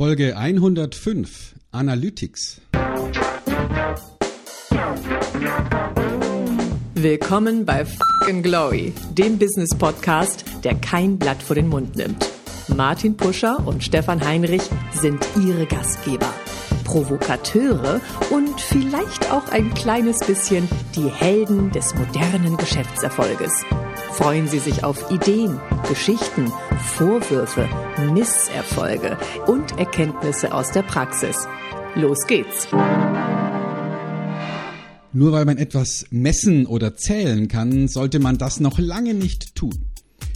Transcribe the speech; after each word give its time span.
Folge 0.00 0.34
105 0.34 1.56
Analytics. 1.72 2.62
Willkommen 6.94 7.66
bei 7.66 7.84
Fucking 7.84 8.42
Glory, 8.42 8.94
dem 9.10 9.38
Business 9.38 9.68
Podcast, 9.78 10.46
der 10.64 10.76
kein 10.76 11.18
Blatt 11.18 11.42
vor 11.42 11.54
den 11.54 11.68
Mund 11.68 11.96
nimmt. 11.96 12.26
Martin 12.74 13.14
Puscher 13.14 13.62
und 13.66 13.84
Stefan 13.84 14.24
Heinrich 14.24 14.62
sind 14.92 15.22
ihre 15.36 15.66
Gastgeber. 15.66 16.32
Provokateure 16.84 18.00
und 18.30 18.58
vielleicht 18.58 19.30
auch 19.30 19.48
ein 19.52 19.74
kleines 19.74 20.20
bisschen 20.20 20.66
die 20.96 21.10
Helden 21.10 21.72
des 21.72 21.94
modernen 21.94 22.56
Geschäftserfolges. 22.56 23.52
Freuen 24.12 24.48
Sie 24.48 24.58
sich 24.58 24.84
auf 24.84 25.10
Ideen, 25.10 25.58
Geschichten, 25.88 26.52
Vorwürfe, 26.96 27.68
Misserfolge 28.12 29.16
und 29.46 29.78
Erkenntnisse 29.78 30.52
aus 30.52 30.72
der 30.72 30.82
Praxis. 30.82 31.36
Los 31.94 32.26
geht's! 32.26 32.68
Nur 35.12 35.32
weil 35.32 35.44
man 35.44 35.58
etwas 35.58 36.06
messen 36.10 36.66
oder 36.66 36.96
zählen 36.96 37.48
kann, 37.48 37.88
sollte 37.88 38.20
man 38.20 38.38
das 38.38 38.60
noch 38.60 38.78
lange 38.78 39.14
nicht 39.14 39.54
tun. 39.54 39.90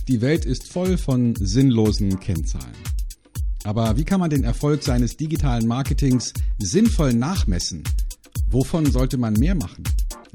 Die 0.09 0.21
Welt 0.21 0.45
ist 0.45 0.69
voll 0.69 0.97
von 0.97 1.35
sinnlosen 1.37 2.19
Kennzahlen. 2.21 2.75
Aber 3.65 3.97
wie 3.97 4.05
kann 4.05 4.21
man 4.21 4.31
den 4.31 4.45
Erfolg 4.45 4.83
seines 4.83 5.17
digitalen 5.17 5.67
Marketings 5.67 6.33
sinnvoll 6.59 7.15
nachmessen? 7.15 7.83
Wovon 8.51 8.91
sollte 8.91 9.17
man 9.17 9.35
mehr 9.35 9.55
machen? 9.55 9.85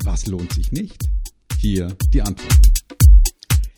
Was 0.04 0.28
lohnt 0.28 0.54
sich 0.54 0.72
nicht? 0.72 1.08
Hier 1.60 1.96
die 2.14 2.22
Antwort. 2.22 2.79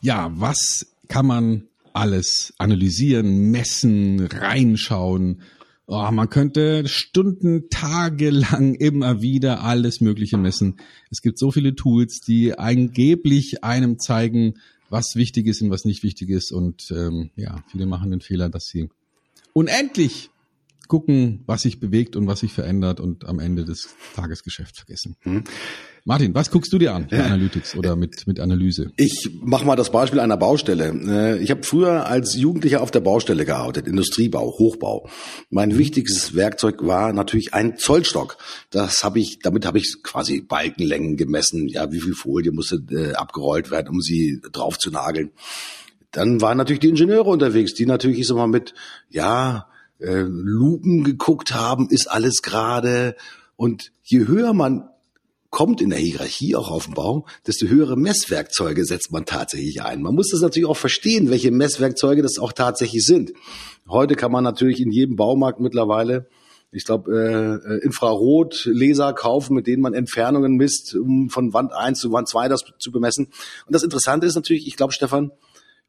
Ja, 0.01 0.31
was 0.33 0.87
kann 1.07 1.27
man 1.27 1.67
alles 1.93 2.53
analysieren, 2.57 3.51
messen, 3.51 4.25
reinschauen? 4.25 5.41
Oh, 5.85 6.09
man 6.11 6.29
könnte 6.29 6.87
Stunden, 6.87 7.69
Tage 7.69 8.31
lang 8.31 8.73
immer 8.73 9.21
wieder 9.21 9.63
alles 9.63 10.01
Mögliche 10.01 10.37
messen. 10.37 10.77
Es 11.11 11.21
gibt 11.21 11.37
so 11.37 11.51
viele 11.51 11.75
Tools, 11.75 12.21
die 12.21 12.57
angeblich 12.57 13.63
einem 13.63 13.99
zeigen, 13.99 14.55
was 14.89 15.15
wichtig 15.15 15.45
ist 15.45 15.61
und 15.61 15.69
was 15.69 15.85
nicht 15.85 16.01
wichtig 16.01 16.29
ist. 16.29 16.51
Und 16.51 16.89
ähm, 16.91 17.29
ja, 17.35 17.63
viele 17.71 17.85
machen 17.85 18.09
den 18.09 18.21
Fehler, 18.21 18.49
dass 18.49 18.65
sie 18.65 18.89
unendlich 19.53 20.30
gucken, 20.91 21.39
was 21.45 21.61
sich 21.61 21.79
bewegt 21.79 22.17
und 22.17 22.27
was 22.27 22.41
sich 22.41 22.51
verändert 22.51 22.99
und 22.99 23.23
am 23.25 23.39
Ende 23.39 23.63
des 23.63 23.95
Tagesgeschäfts 24.13 24.79
vergessen. 24.79 25.15
Mhm. 25.23 25.45
Martin, 26.03 26.35
was 26.35 26.51
guckst 26.51 26.73
du 26.73 26.77
dir 26.79 26.93
an 26.93 27.03
mit 27.03 27.13
ja. 27.13 27.23
Analytics 27.27 27.77
oder 27.77 27.95
mit, 27.95 28.27
mit 28.27 28.41
Analyse? 28.41 28.91
Ich 28.97 29.29
mache 29.41 29.65
mal 29.65 29.77
das 29.77 29.89
Beispiel 29.89 30.19
einer 30.19 30.35
Baustelle. 30.35 30.89
Äh, 30.89 31.41
ich 31.41 31.49
habe 31.49 31.63
früher 31.63 32.07
als 32.07 32.35
Jugendlicher 32.35 32.81
auf 32.81 32.91
der 32.91 32.99
Baustelle 32.99 33.45
gearbeitet, 33.45 33.87
Industriebau, 33.87 34.53
Hochbau. 34.59 35.07
Mein 35.49 35.77
wichtigstes 35.77 36.35
Werkzeug 36.35 36.85
war 36.85 37.13
natürlich 37.13 37.53
ein 37.53 37.77
Zollstock. 37.77 38.37
Das 38.69 39.05
habe 39.05 39.21
ich, 39.21 39.39
damit 39.39 39.65
habe 39.65 39.77
ich 39.77 40.03
quasi 40.03 40.41
Balkenlängen 40.41 41.15
gemessen. 41.15 41.69
Ja, 41.69 41.89
wie 41.93 42.01
viel 42.01 42.15
Folie 42.15 42.51
musste 42.51 42.83
äh, 42.91 43.13
abgerollt 43.13 43.71
werden, 43.71 43.87
um 43.87 44.01
sie 44.01 44.41
drauf 44.51 44.77
zu 44.77 44.91
nageln. 44.91 45.31
Dann 46.11 46.41
waren 46.41 46.57
natürlich 46.57 46.81
die 46.81 46.89
Ingenieure 46.89 47.29
unterwegs, 47.29 47.75
die 47.75 47.85
natürlich 47.85 48.19
ich 48.19 48.27
sag 48.27 48.35
mal 48.35 48.47
mit 48.47 48.73
ja 49.09 49.70
äh, 50.01 50.25
Lupen 50.27 51.03
geguckt 51.03 51.53
haben, 51.53 51.89
ist 51.89 52.09
alles 52.09 52.41
gerade. 52.41 53.15
Und 53.55 53.91
je 54.03 54.27
höher 54.27 54.53
man 54.53 54.89
kommt 55.51 55.81
in 55.81 55.89
der 55.89 55.99
Hierarchie 55.99 56.55
auch 56.55 56.71
auf 56.71 56.85
dem 56.85 56.93
Bau, 56.93 57.25
desto 57.45 57.67
höhere 57.67 57.97
Messwerkzeuge 57.97 58.85
setzt 58.85 59.11
man 59.11 59.25
tatsächlich 59.25 59.83
ein. 59.83 60.01
Man 60.01 60.15
muss 60.15 60.29
das 60.31 60.41
natürlich 60.41 60.67
auch 60.67 60.77
verstehen, 60.77 61.29
welche 61.29 61.51
Messwerkzeuge 61.51 62.21
das 62.21 62.39
auch 62.39 62.53
tatsächlich 62.53 63.05
sind. 63.05 63.33
Heute 63.87 64.15
kann 64.15 64.31
man 64.31 64.45
natürlich 64.45 64.79
in 64.79 64.91
jedem 64.91 65.17
Baumarkt 65.17 65.59
mittlerweile, 65.59 66.27
ich 66.71 66.85
glaube, 66.85 67.11
äh, 67.11 67.85
Infrarotlaser 67.85 69.11
kaufen, 69.11 69.53
mit 69.55 69.67
denen 69.67 69.81
man 69.81 69.93
Entfernungen 69.93 70.55
misst, 70.55 70.95
um 70.95 71.29
von 71.29 71.53
Wand 71.53 71.73
1 71.73 71.99
zu 71.99 72.13
Wand 72.13 72.29
2 72.29 72.47
das 72.47 72.63
zu 72.79 72.91
bemessen. 72.91 73.25
Und 73.65 73.75
das 73.75 73.83
Interessante 73.83 74.25
ist 74.25 74.35
natürlich, 74.35 74.65
ich 74.67 74.77
glaube, 74.77 74.93
Stefan, 74.93 75.31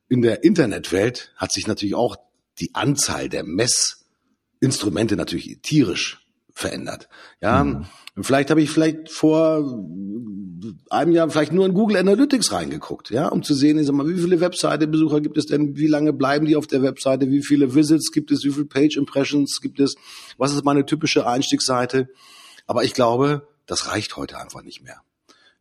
in 0.08 0.22
der 0.22 0.42
Internetwelt 0.42 1.32
hat 1.36 1.52
sich 1.52 1.68
natürlich 1.68 1.94
auch 1.94 2.16
die 2.58 2.74
Anzahl 2.74 3.28
der 3.28 3.44
Messinstrumente 4.62 5.16
natürlich 5.16 5.58
tierisch 5.62 6.24
verändert. 6.54 7.08
Ja, 7.40 7.64
mhm. 7.64 7.86
vielleicht 8.20 8.50
habe 8.50 8.62
ich 8.62 8.70
vielleicht 8.70 9.10
vor 9.10 9.80
einem 10.90 11.12
Jahr 11.12 11.28
vielleicht 11.30 11.52
nur 11.52 11.66
in 11.66 11.74
Google 11.74 11.96
Analytics 11.96 12.52
reingeguckt, 12.52 13.10
ja, 13.10 13.28
um 13.28 13.42
zu 13.42 13.54
sehen, 13.54 13.78
ich 13.78 13.86
sag 13.86 13.94
mal, 13.94 14.06
wie 14.06 14.20
viele 14.20 14.40
Webseite-Besucher 14.40 15.20
gibt 15.20 15.36
es 15.38 15.46
denn, 15.46 15.76
wie 15.76 15.88
lange 15.88 16.12
bleiben 16.12 16.46
die 16.46 16.56
auf 16.56 16.66
der 16.66 16.82
Webseite, 16.82 17.30
wie 17.30 17.42
viele 17.42 17.74
Visits 17.74 18.12
gibt 18.12 18.30
es, 18.30 18.44
wie 18.44 18.52
viele 18.52 18.66
Page 18.66 18.96
Impressions 18.96 19.60
gibt 19.60 19.80
es, 19.80 19.96
was 20.38 20.52
ist 20.52 20.64
meine 20.64 20.86
typische 20.86 21.26
Einstiegsseite. 21.26 22.08
Aber 22.66 22.84
ich 22.84 22.94
glaube, 22.94 23.48
das 23.66 23.88
reicht 23.88 24.16
heute 24.16 24.38
einfach 24.38 24.62
nicht 24.62 24.84
mehr. 24.84 25.00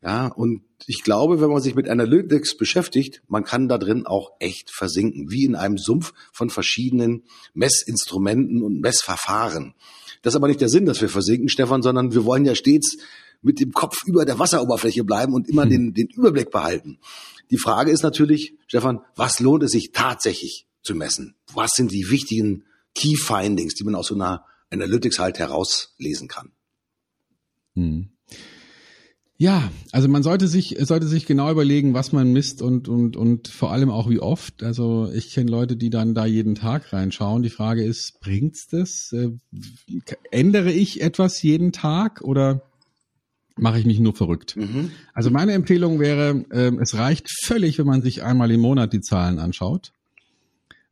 Ja, 0.04 0.28
und 0.28 0.64
ich 0.88 1.04
glaube, 1.04 1.42
wenn 1.42 1.52
man 1.52 1.62
sich 1.62 1.76
mit 1.76 1.88
Analytics 1.88 2.58
beschäftigt, 2.58 3.22
man 3.28 3.44
kann 3.44 3.68
da 3.68 3.78
drin 3.78 4.08
auch 4.08 4.32
echt 4.40 4.72
versinken, 4.72 5.30
wie 5.30 5.46
in 5.46 5.56
einem 5.56 5.78
Sumpf 5.78 6.14
von 6.34 6.50
verschiedenen 6.50 7.24
Messinstrumenten 7.54 8.64
und 8.64 8.82
Messverfahren. 8.82 9.76
Das 10.24 10.34
ist 10.34 10.38
aber 10.38 10.48
nicht 10.48 10.62
der 10.62 10.70
Sinn, 10.70 10.86
dass 10.86 11.02
wir 11.02 11.10
versinken, 11.10 11.50
Stefan, 11.50 11.84
sondern 11.84 12.14
wir 12.14 12.26
wollen 12.26 12.46
ja 12.46 12.56
stets 12.56 12.98
mit 13.42 13.60
dem 13.60 13.74
Kopf 13.74 14.04
über 14.06 14.26
der 14.26 14.40
Wasseroberfläche 14.40 15.04
bleiben 15.04 15.34
und 15.34 15.48
immer 15.48 15.64
hm. 15.64 15.70
den, 15.70 15.94
den 15.94 16.08
Überblick 16.08 16.50
behalten. 16.50 17.00
Die 17.52 17.58
Frage 17.58 17.92
ist 17.92 18.02
natürlich, 18.02 18.56
Stefan, 18.68 19.02
was 19.16 19.40
lohnt 19.40 19.64
es 19.64 19.72
sich 19.72 19.92
tatsächlich 19.94 20.68
zu 20.82 20.96
messen? 20.96 21.36
Was 21.54 21.72
sind 21.76 21.92
die 21.92 22.10
wichtigen 22.10 22.66
Key 22.96 23.16
Findings, 23.16 23.76
die 23.76 23.84
man 23.84 23.96
aus 23.96 24.08
so 24.08 24.16
einer 24.16 24.46
Analytics 24.72 25.20
halt 25.20 25.38
herauslesen 25.38 26.28
kann? 26.28 26.52
Hm. 27.76 28.10
Ja, 29.42 29.72
also 29.92 30.08
man 30.08 30.22
sollte 30.22 30.48
sich 30.48 30.78
sollte 30.82 31.08
sich 31.08 31.26
genau 31.26 31.50
überlegen, 31.50 31.96
was 31.96 32.12
man 32.12 32.32
misst 32.32 32.62
und 32.62 32.88
und 32.88 33.18
und 33.18 33.48
vor 33.48 33.72
allem 33.72 33.90
auch 33.90 34.08
wie 34.08 34.20
oft. 34.20 34.62
Also 34.62 35.10
ich 35.12 35.34
kenne 35.34 35.50
Leute, 35.50 35.76
die 35.76 35.90
dann 35.90 36.14
da 36.14 36.28
jeden 36.28 36.54
Tag 36.54 36.94
reinschauen. 36.94 37.42
Die 37.42 37.50
Frage 37.50 37.84
ist, 37.84 38.20
bringt's 38.22 38.68
das? 38.68 39.12
Äh, 39.12 39.32
ändere 40.30 40.72
ich 40.72 41.02
etwas 41.02 41.42
jeden 41.42 41.72
Tag 41.72 42.22
oder 42.22 42.62
mache 43.58 43.80
ich 43.80 43.86
mich 43.88 44.00
nur 44.00 44.14
verrückt? 44.14 44.58
Mhm. 44.58 44.92
Also 45.12 45.32
meine 45.32 45.54
Empfehlung 45.54 46.00
wäre, 46.00 46.46
äh, 46.52 46.72
es 46.80 46.94
reicht 46.94 47.28
völlig, 47.44 47.80
wenn 47.80 47.88
man 47.88 48.04
sich 48.04 48.22
einmal 48.22 48.52
im 48.52 48.62
Monat 48.62 48.94
die 48.94 49.02
Zahlen 49.02 49.40
anschaut 49.40 49.92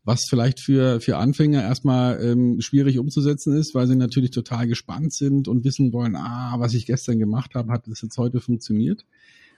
was 0.03 0.25
vielleicht 0.29 0.59
für, 0.59 1.01
für 1.01 1.17
Anfänger 1.17 1.61
erstmal 1.61 2.23
ähm, 2.23 2.61
schwierig 2.61 2.99
umzusetzen 2.99 3.55
ist, 3.55 3.75
weil 3.75 3.87
sie 3.87 3.95
natürlich 3.95 4.31
total 4.31 4.67
gespannt 4.67 5.13
sind 5.13 5.47
und 5.47 5.63
wissen 5.63 5.93
wollen, 5.93 6.15
ah, 6.15 6.55
was 6.57 6.73
ich 6.73 6.85
gestern 6.85 7.19
gemacht 7.19 7.53
habe, 7.55 7.71
hat 7.71 7.87
das 7.87 8.01
jetzt 8.01 8.17
heute 8.17 8.39
funktioniert. 8.39 9.05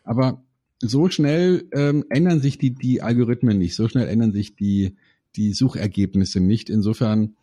Aber 0.03 0.43
so 0.79 1.09
schnell 1.09 1.67
ähm, 1.73 2.05
ändern 2.09 2.41
sich 2.41 2.57
die, 2.57 2.73
die 2.73 3.01
Algorithmen 3.01 3.57
nicht, 3.57 3.75
so 3.75 3.87
schnell 3.87 4.07
ändern 4.07 4.33
sich 4.33 4.55
die, 4.55 4.95
die 5.35 5.53
Suchergebnisse 5.53 6.39
nicht. 6.39 6.69
Insofern 6.69 7.35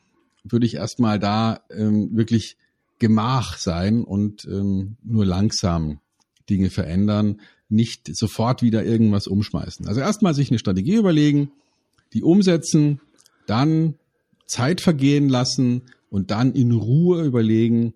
würde 0.45 0.67
ich 0.67 0.75
erstmal 0.75 1.19
da 1.19 1.61
ähm, 1.71 2.17
wirklich 2.17 2.57
gemach 2.99 3.57
sein 3.59 4.03
und 4.03 4.45
ähm, 4.45 4.97
nur 5.05 5.25
langsam 5.25 6.01
Dinge 6.51 6.71
verändern, 6.71 7.41
nicht 7.69 8.15
sofort 8.17 8.63
wieder 8.63 8.85
irgendwas 8.85 9.27
umschmeißen. 9.27 9.87
Also 9.87 10.01
erstmal 10.01 10.35
sich 10.35 10.51
eine 10.51 10.59
Strategie 10.59 10.97
überlegen, 10.97 11.53
die 12.13 12.23
umsetzen, 12.23 13.01
dann 13.47 13.95
Zeit 14.47 14.81
vergehen 14.81 15.29
lassen 15.29 15.83
und 16.11 16.31
dann 16.31 16.53
in 16.53 16.73
Ruhe 16.73 17.25
überlegen, 17.25 17.95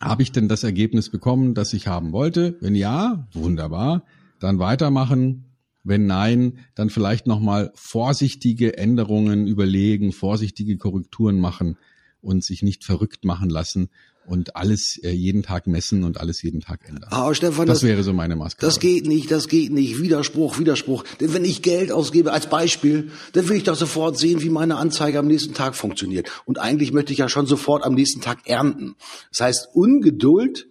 habe 0.00 0.22
ich 0.22 0.32
denn 0.32 0.48
das 0.48 0.62
Ergebnis 0.62 1.10
bekommen, 1.10 1.54
das 1.54 1.72
ich 1.72 1.86
haben 1.86 2.12
wollte? 2.12 2.56
Wenn 2.60 2.74
ja, 2.74 3.26
wunderbar, 3.32 4.04
dann 4.40 4.58
weitermachen. 4.58 5.44
Wenn 5.82 6.06
nein, 6.06 6.58
dann 6.74 6.90
vielleicht 6.90 7.26
nochmal 7.26 7.70
vorsichtige 7.74 8.76
Änderungen 8.76 9.46
überlegen, 9.46 10.12
vorsichtige 10.12 10.76
Korrekturen 10.78 11.38
machen 11.38 11.78
und 12.20 12.44
sich 12.44 12.62
nicht 12.62 12.84
verrückt 12.84 13.24
machen 13.24 13.50
lassen 13.50 13.88
und 14.26 14.56
alles 14.56 14.98
äh, 15.02 15.10
jeden 15.10 15.42
Tag 15.42 15.66
messen 15.66 16.04
und 16.04 16.18
alles 16.18 16.42
jeden 16.42 16.60
Tag 16.60 16.80
ändern. 16.86 17.10
Aber 17.10 17.34
Stefan, 17.34 17.66
das, 17.66 17.80
das 17.80 17.88
wäre 17.88 18.02
so 18.02 18.12
meine 18.12 18.36
Maske. 18.36 18.60
Das 18.60 18.80
geht 18.80 19.06
nicht, 19.06 19.30
das 19.30 19.48
geht 19.48 19.72
nicht. 19.72 20.00
Widerspruch, 20.00 20.58
Widerspruch. 20.58 21.04
Denn 21.20 21.32
wenn 21.32 21.44
ich 21.44 21.62
Geld 21.62 21.92
ausgebe 21.92 22.32
als 22.32 22.48
Beispiel, 22.48 23.10
dann 23.32 23.48
will 23.48 23.56
ich 23.56 23.64
doch 23.64 23.76
sofort 23.76 24.18
sehen, 24.18 24.42
wie 24.42 24.50
meine 24.50 24.76
Anzeige 24.76 25.18
am 25.18 25.26
nächsten 25.26 25.54
Tag 25.54 25.76
funktioniert. 25.76 26.30
Und 26.44 26.58
eigentlich 26.58 26.92
möchte 26.92 27.12
ich 27.12 27.18
ja 27.18 27.28
schon 27.28 27.46
sofort 27.46 27.84
am 27.84 27.94
nächsten 27.94 28.20
Tag 28.20 28.48
ernten. 28.48 28.96
Das 29.30 29.40
heißt, 29.40 29.68
Ungeduld, 29.74 30.68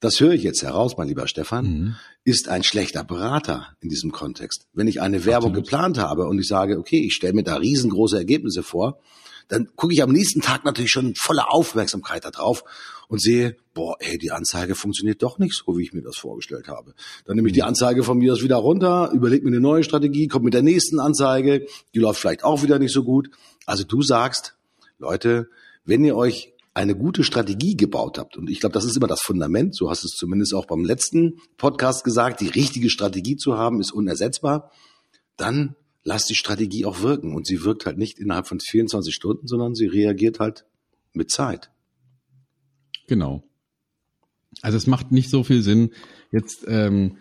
das 0.00 0.18
höre 0.20 0.32
ich 0.32 0.42
jetzt 0.42 0.62
heraus, 0.62 0.96
mein 0.96 1.08
lieber 1.08 1.28
Stefan, 1.28 1.64
mhm. 1.64 1.94
ist 2.24 2.48
ein 2.48 2.62
schlechter 2.62 3.04
Berater 3.04 3.68
in 3.80 3.88
diesem 3.88 4.12
Kontext. 4.12 4.66
Wenn 4.72 4.88
ich 4.88 5.00
eine 5.00 5.24
Werbung 5.24 5.50
Absolut. 5.50 5.64
geplant 5.66 5.98
habe 5.98 6.26
und 6.26 6.38
ich 6.38 6.48
sage, 6.48 6.78
okay, 6.78 7.04
ich 7.04 7.14
stelle 7.14 7.34
mir 7.34 7.44
da 7.44 7.56
riesengroße 7.56 8.16
Ergebnisse 8.16 8.62
vor, 8.62 8.98
dann 9.50 9.68
gucke 9.76 9.92
ich 9.92 10.02
am 10.02 10.12
nächsten 10.12 10.40
Tag 10.40 10.64
natürlich 10.64 10.90
schon 10.90 11.14
voller 11.16 11.52
Aufmerksamkeit 11.52 12.24
da 12.24 12.30
drauf 12.30 12.64
und 13.08 13.20
sehe, 13.20 13.56
boah, 13.74 13.96
ey, 13.98 14.16
die 14.16 14.30
Anzeige 14.30 14.76
funktioniert 14.76 15.22
doch 15.22 15.38
nicht 15.38 15.54
so, 15.54 15.76
wie 15.76 15.82
ich 15.82 15.92
mir 15.92 16.02
das 16.02 16.16
vorgestellt 16.16 16.68
habe. 16.68 16.94
Dann 17.26 17.36
nehme 17.36 17.48
ich 17.48 17.54
die 17.54 17.60
mhm. 17.60 17.68
Anzeige 17.68 18.04
von 18.04 18.18
mir 18.18 18.32
aus 18.32 18.42
wieder 18.42 18.56
runter, 18.56 19.10
überlege 19.12 19.44
mir 19.44 19.50
eine 19.50 19.60
neue 19.60 19.82
Strategie, 19.82 20.28
komme 20.28 20.46
mit 20.46 20.54
der 20.54 20.62
nächsten 20.62 21.00
Anzeige, 21.00 21.66
die 21.94 21.98
läuft 21.98 22.20
vielleicht 22.20 22.44
auch 22.44 22.62
wieder 22.62 22.78
nicht 22.78 22.92
so 22.92 23.02
gut. 23.02 23.28
Also 23.66 23.82
du 23.82 24.02
sagst, 24.02 24.56
Leute, 24.98 25.48
wenn 25.84 26.04
ihr 26.04 26.16
euch 26.16 26.54
eine 26.72 26.94
gute 26.94 27.24
Strategie 27.24 27.76
gebaut 27.76 28.18
habt, 28.18 28.36
und 28.36 28.48
ich 28.48 28.60
glaube, 28.60 28.74
das 28.74 28.84
ist 28.84 28.96
immer 28.96 29.08
das 29.08 29.20
Fundament, 29.20 29.74
so 29.74 29.90
hast 29.90 30.04
du 30.04 30.06
es 30.06 30.14
zumindest 30.14 30.54
auch 30.54 30.66
beim 30.66 30.84
letzten 30.84 31.40
Podcast 31.56 32.04
gesagt, 32.04 32.40
die 32.40 32.48
richtige 32.48 32.88
Strategie 32.88 33.36
zu 33.36 33.58
haben, 33.58 33.80
ist 33.80 33.90
unersetzbar, 33.90 34.70
dann 35.36 35.74
lasst 36.02 36.30
die 36.30 36.34
Strategie 36.34 36.84
auch 36.84 37.02
wirken. 37.02 37.34
Und 37.34 37.46
sie 37.46 37.64
wirkt 37.64 37.86
halt 37.86 37.98
nicht 37.98 38.18
innerhalb 38.18 38.46
von 38.46 38.60
24 38.60 39.14
Stunden, 39.14 39.46
sondern 39.46 39.74
sie 39.74 39.86
reagiert 39.86 40.40
halt 40.40 40.64
mit 41.12 41.30
Zeit. 41.30 41.70
Genau. 43.06 43.42
Also 44.62 44.76
es 44.76 44.86
macht 44.86 45.12
nicht 45.12 45.30
so 45.30 45.44
viel 45.44 45.62
Sinn, 45.62 45.90
jetzt 46.32 46.64
ähm, 46.66 47.16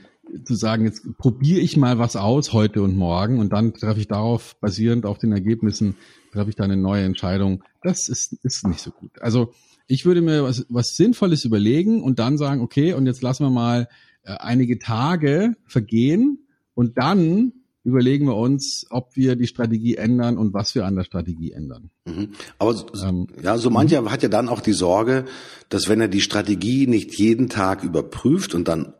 zu 0.46 0.56
sagen, 0.56 0.86
jetzt 0.86 1.06
probiere 1.18 1.60
ich 1.60 1.78
mal 1.78 1.98
was 1.98 2.16
aus 2.16 2.54
heute 2.54 2.82
und 2.84 2.96
morgen 2.96 3.40
und 3.40 3.52
dann 3.54 3.74
treffe 3.74 4.00
ich 4.00 4.08
darauf, 4.08 4.56
basierend 4.60 5.06
auf 5.06 5.18
den 5.18 5.32
Ergebnissen, 5.32 5.96
treffe 6.32 6.50
ich 6.50 6.56
dann 6.56 6.72
eine 6.72 6.82
neue 6.82 7.04
Entscheidung. 7.04 7.64
Das 7.82 8.08
ist, 8.08 8.34
ist 8.44 8.68
nicht 8.68 8.82
so 8.82 8.92
gut. 8.92 9.20
Also 9.22 9.54
ich 9.88 10.06
würde 10.06 10.22
mir 10.22 10.44
was, 10.44 10.66
was 10.70 10.96
Sinnvolles 10.96 11.46
überlegen 11.46 12.04
und 12.04 12.20
dann 12.20 12.38
sagen, 12.38 12.62
okay, 12.62 12.94
und 12.94 13.08
jetzt 13.08 13.24
lassen 13.24 13.44
wir 13.44 13.50
mal 13.50 13.88
äh, 14.24 14.34
einige 14.34 14.78
Tage 14.78 15.56
vergehen 15.66 16.46
und 16.76 16.98
dann 16.98 17.54
überlegen 17.84 18.28
wir 18.28 18.36
uns, 18.36 18.86
ob 18.90 19.16
wir 19.16 19.36
die 19.36 19.48
Strategie 19.48 19.96
ändern 19.96 20.38
und 20.38 20.54
was 20.54 20.76
wir 20.76 20.86
an 20.86 20.96
der 20.96 21.04
Strategie 21.04 21.52
ändern. 21.52 21.90
Mhm. 22.06 22.34
Aber 22.58 22.76
ähm, 23.04 23.28
ja, 23.42 23.58
so 23.58 23.70
mancher 23.70 24.10
hat 24.12 24.24
ja 24.24 24.30
dann 24.30 24.50
auch 24.50 24.62
die 24.62 24.74
Sorge, 24.74 25.26
dass 25.70 25.88
wenn 25.88 26.02
er 26.02 26.08
die 26.08 26.22
Strategie 26.22 26.88
nicht 26.88 27.18
jeden 27.18 27.50
Tag 27.50 27.84
überprüft 27.84 28.54
und 28.54 28.68
dann 28.68 28.94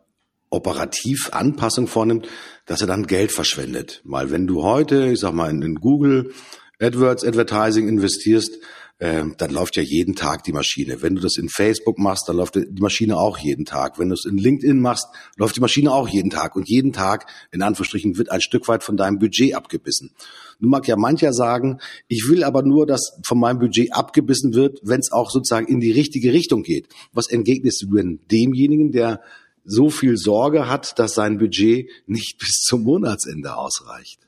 operativ 0.48 1.30
Anpassung 1.32 1.86
vornimmt, 1.86 2.26
dass 2.66 2.80
er 2.80 2.86
dann 2.86 3.06
Geld 3.06 3.32
verschwendet. 3.32 4.00
Mal 4.04 4.30
wenn 4.30 4.46
du 4.46 4.62
heute, 4.62 5.10
ich 5.12 5.20
sag 5.20 5.32
mal, 5.32 5.50
in, 5.50 5.62
in 5.62 5.76
Google 5.76 6.32
AdWords 6.80 7.24
Advertising 7.24 7.88
investierst, 7.88 8.58
äh, 9.00 9.24
dann 9.38 9.50
läuft 9.50 9.76
ja 9.76 9.82
jeden 9.82 10.14
Tag 10.14 10.44
die 10.44 10.52
Maschine. 10.52 11.00
Wenn 11.00 11.14
du 11.14 11.22
das 11.22 11.38
in 11.38 11.48
Facebook 11.48 11.98
machst, 11.98 12.28
dann 12.28 12.36
läuft 12.36 12.56
die 12.56 12.82
Maschine 12.82 13.16
auch 13.16 13.38
jeden 13.38 13.64
Tag. 13.64 13.98
Wenn 13.98 14.10
du 14.10 14.14
es 14.14 14.26
in 14.26 14.36
LinkedIn 14.36 14.78
machst, 14.78 15.06
läuft 15.36 15.56
die 15.56 15.60
Maschine 15.60 15.90
auch 15.90 16.06
jeden 16.06 16.28
Tag. 16.28 16.54
Und 16.54 16.68
jeden 16.68 16.92
Tag, 16.92 17.26
in 17.50 17.62
Anführungsstrichen, 17.62 18.18
wird 18.18 18.30
ein 18.30 18.42
Stück 18.42 18.68
weit 18.68 18.84
von 18.84 18.98
deinem 18.98 19.18
Budget 19.18 19.54
abgebissen. 19.54 20.10
Nun 20.58 20.70
mag 20.70 20.86
ja 20.86 20.96
mancher 20.96 21.32
sagen, 21.32 21.78
ich 22.08 22.28
will 22.28 22.44
aber 22.44 22.62
nur, 22.62 22.86
dass 22.86 23.18
von 23.24 23.40
meinem 23.40 23.58
Budget 23.58 23.94
abgebissen 23.94 24.52
wird, 24.52 24.80
wenn 24.82 25.00
es 25.00 25.12
auch 25.12 25.30
sozusagen 25.30 25.66
in 25.66 25.80
die 25.80 25.92
richtige 25.92 26.34
Richtung 26.34 26.62
geht. 26.62 26.88
Was 27.14 27.30
entgegnest 27.30 27.82
du 27.82 27.96
denn 27.96 28.20
demjenigen, 28.30 28.92
der 28.92 29.22
so 29.64 29.88
viel 29.88 30.18
Sorge 30.18 30.68
hat, 30.68 30.98
dass 30.98 31.14
sein 31.14 31.38
Budget 31.38 31.88
nicht 32.06 32.36
bis 32.38 32.60
zum 32.60 32.82
Monatsende 32.82 33.56
ausreicht? 33.56 34.20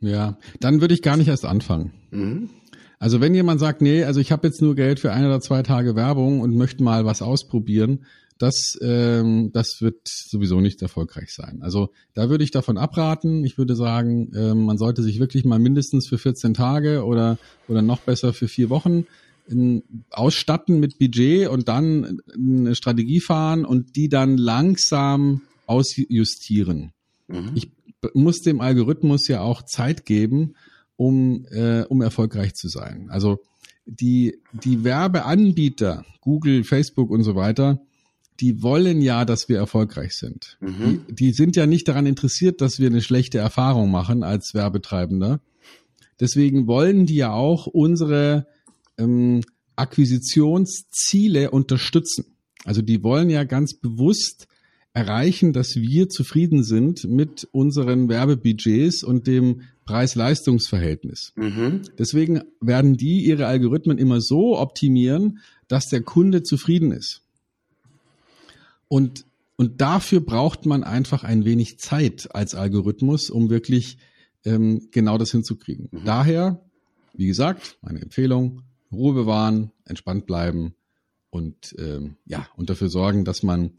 Ja, 0.00 0.38
dann 0.60 0.80
würde 0.80 0.94
ich 0.94 1.02
gar 1.02 1.16
nicht 1.16 1.28
erst 1.28 1.44
anfangen. 1.44 1.92
Mhm. 2.12 2.50
Also 3.02 3.20
wenn 3.20 3.34
jemand 3.34 3.58
sagt, 3.58 3.82
nee, 3.82 4.04
also 4.04 4.20
ich 4.20 4.30
habe 4.30 4.46
jetzt 4.46 4.62
nur 4.62 4.76
Geld 4.76 5.00
für 5.00 5.12
ein 5.12 5.26
oder 5.26 5.40
zwei 5.40 5.64
Tage 5.64 5.96
Werbung 5.96 6.40
und 6.40 6.54
möchte 6.54 6.84
mal 6.84 7.04
was 7.04 7.20
ausprobieren, 7.20 8.04
das, 8.38 8.78
ähm, 8.80 9.50
das 9.52 9.78
wird 9.80 10.06
sowieso 10.06 10.60
nicht 10.60 10.80
erfolgreich 10.82 11.34
sein. 11.34 11.62
Also 11.62 11.90
da 12.14 12.30
würde 12.30 12.44
ich 12.44 12.52
davon 12.52 12.78
abraten. 12.78 13.44
Ich 13.44 13.58
würde 13.58 13.74
sagen, 13.74 14.30
ähm, 14.36 14.66
man 14.66 14.78
sollte 14.78 15.02
sich 15.02 15.18
wirklich 15.18 15.44
mal 15.44 15.58
mindestens 15.58 16.06
für 16.06 16.16
14 16.16 16.54
Tage 16.54 17.04
oder, 17.04 17.38
oder 17.66 17.82
noch 17.82 17.98
besser 17.98 18.32
für 18.32 18.46
vier 18.46 18.70
Wochen 18.70 19.04
in, 19.48 19.82
ausstatten 20.10 20.78
mit 20.78 21.00
Budget 21.00 21.48
und 21.48 21.66
dann 21.66 22.20
eine 22.32 22.76
Strategie 22.76 23.20
fahren 23.20 23.64
und 23.64 23.96
die 23.96 24.10
dann 24.10 24.36
langsam 24.36 25.42
ausjustieren. 25.66 26.92
Mhm. 27.26 27.50
Ich 27.56 27.68
muss 28.14 28.42
dem 28.42 28.60
Algorithmus 28.60 29.26
ja 29.26 29.40
auch 29.40 29.62
Zeit 29.62 30.06
geben, 30.06 30.54
um, 31.02 31.46
äh, 31.50 31.82
um 31.82 32.00
erfolgreich 32.00 32.54
zu 32.54 32.68
sein. 32.68 33.08
Also 33.10 33.40
die, 33.86 34.38
die 34.52 34.84
Werbeanbieter, 34.84 36.04
Google, 36.20 36.62
Facebook 36.62 37.10
und 37.10 37.24
so 37.24 37.34
weiter, 37.34 37.80
die 38.38 38.62
wollen 38.62 39.02
ja, 39.02 39.24
dass 39.24 39.48
wir 39.48 39.56
erfolgreich 39.58 40.14
sind. 40.14 40.56
Mhm. 40.60 41.04
Die, 41.08 41.14
die 41.14 41.32
sind 41.32 41.56
ja 41.56 41.66
nicht 41.66 41.88
daran 41.88 42.06
interessiert, 42.06 42.60
dass 42.60 42.78
wir 42.78 42.86
eine 42.86 43.02
schlechte 43.02 43.38
Erfahrung 43.38 43.90
machen 43.90 44.22
als 44.22 44.54
Werbetreibender. 44.54 45.40
Deswegen 46.20 46.68
wollen 46.68 47.06
die 47.06 47.16
ja 47.16 47.32
auch 47.32 47.66
unsere 47.66 48.46
ähm, 48.96 49.40
Akquisitionsziele 49.74 51.50
unterstützen. 51.50 52.36
Also 52.64 52.80
die 52.80 53.02
wollen 53.02 53.28
ja 53.28 53.42
ganz 53.42 53.74
bewusst 53.74 54.46
erreichen, 54.94 55.52
dass 55.52 55.76
wir 55.76 56.08
zufrieden 56.08 56.62
sind 56.62 57.04
mit 57.04 57.48
unseren 57.52 58.08
Werbebudgets 58.08 59.02
und 59.02 59.26
dem 59.26 59.62
Preis-Leistungs-Verhältnis. 59.84 61.32
Mhm. 61.36 61.82
Deswegen 61.98 62.42
werden 62.60 62.96
die 62.96 63.24
ihre 63.24 63.46
Algorithmen 63.46 63.98
immer 63.98 64.20
so 64.20 64.58
optimieren, 64.58 65.38
dass 65.68 65.88
der 65.88 66.02
Kunde 66.02 66.42
zufrieden 66.42 66.92
ist. 66.92 67.22
Und, 68.88 69.24
und 69.56 69.80
dafür 69.80 70.20
braucht 70.20 70.66
man 70.66 70.84
einfach 70.84 71.24
ein 71.24 71.44
wenig 71.44 71.78
Zeit 71.78 72.28
als 72.34 72.54
Algorithmus, 72.54 73.30
um 73.30 73.48
wirklich 73.48 73.96
ähm, 74.44 74.88
genau 74.90 75.16
das 75.16 75.30
hinzukriegen. 75.30 75.88
Mhm. 75.90 76.04
Daher, 76.04 76.60
wie 77.14 77.26
gesagt, 77.26 77.78
meine 77.80 78.00
Empfehlung, 78.00 78.62
Ruhe 78.92 79.14
bewahren, 79.14 79.70
entspannt 79.86 80.26
bleiben 80.26 80.74
und 81.30 81.74
ähm, 81.78 82.16
ja, 82.26 82.46
und 82.56 82.68
dafür 82.68 82.90
sorgen, 82.90 83.24
dass 83.24 83.42
man 83.42 83.70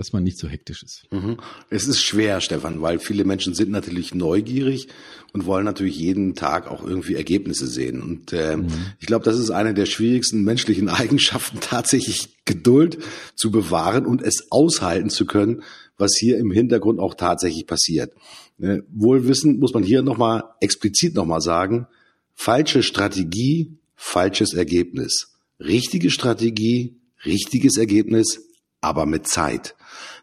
dass 0.00 0.14
man 0.14 0.22
nicht 0.22 0.38
so 0.38 0.48
hektisch 0.48 0.82
ist. 0.82 1.02
Mhm. 1.10 1.36
Es 1.68 1.86
ist 1.86 2.02
schwer, 2.02 2.40
Stefan, 2.40 2.80
weil 2.80 2.98
viele 2.98 3.26
Menschen 3.26 3.52
sind 3.52 3.70
natürlich 3.70 4.14
neugierig 4.14 4.88
und 5.34 5.44
wollen 5.44 5.66
natürlich 5.66 5.98
jeden 5.98 6.34
Tag 6.34 6.70
auch 6.70 6.82
irgendwie 6.82 7.16
Ergebnisse 7.16 7.66
sehen. 7.66 8.00
Und 8.00 8.32
äh, 8.32 8.56
mhm. 8.56 8.68
ich 8.98 9.06
glaube, 9.06 9.26
das 9.26 9.38
ist 9.38 9.50
eine 9.50 9.74
der 9.74 9.84
schwierigsten 9.84 10.42
menschlichen 10.42 10.88
Eigenschaften, 10.88 11.58
tatsächlich 11.60 12.38
Geduld 12.46 12.96
zu 13.34 13.50
bewahren 13.50 14.06
und 14.06 14.22
es 14.22 14.50
aushalten 14.50 15.10
zu 15.10 15.26
können, 15.26 15.62
was 15.98 16.16
hier 16.18 16.38
im 16.38 16.50
Hintergrund 16.50 16.98
auch 16.98 17.12
tatsächlich 17.12 17.66
passiert. 17.66 18.14
Äh, 18.58 18.78
wohlwissend 18.90 19.60
muss 19.60 19.74
man 19.74 19.82
hier 19.82 20.00
nochmal 20.00 20.44
explizit 20.62 21.14
nochmal 21.14 21.42
sagen, 21.42 21.88
falsche 22.34 22.82
Strategie, 22.82 23.76
falsches 23.96 24.54
Ergebnis. 24.54 25.34
Richtige 25.60 26.10
Strategie, 26.10 26.96
richtiges 27.26 27.76
Ergebnis, 27.76 28.46
aber 28.80 29.06
mit 29.06 29.26
Zeit. 29.26 29.74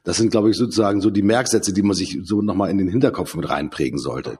Das 0.03 0.17
sind, 0.17 0.31
glaube 0.31 0.49
ich, 0.49 0.57
sozusagen 0.57 1.01
so 1.01 1.09
die 1.09 1.21
Merksätze, 1.21 1.73
die 1.73 1.81
man 1.81 1.95
sich 1.95 2.19
so 2.23 2.41
nochmal 2.41 2.69
in 2.69 2.77
den 2.77 2.87
Hinterkopf 2.87 3.35
mit 3.35 3.49
reinprägen 3.49 3.99
sollte. 3.99 4.39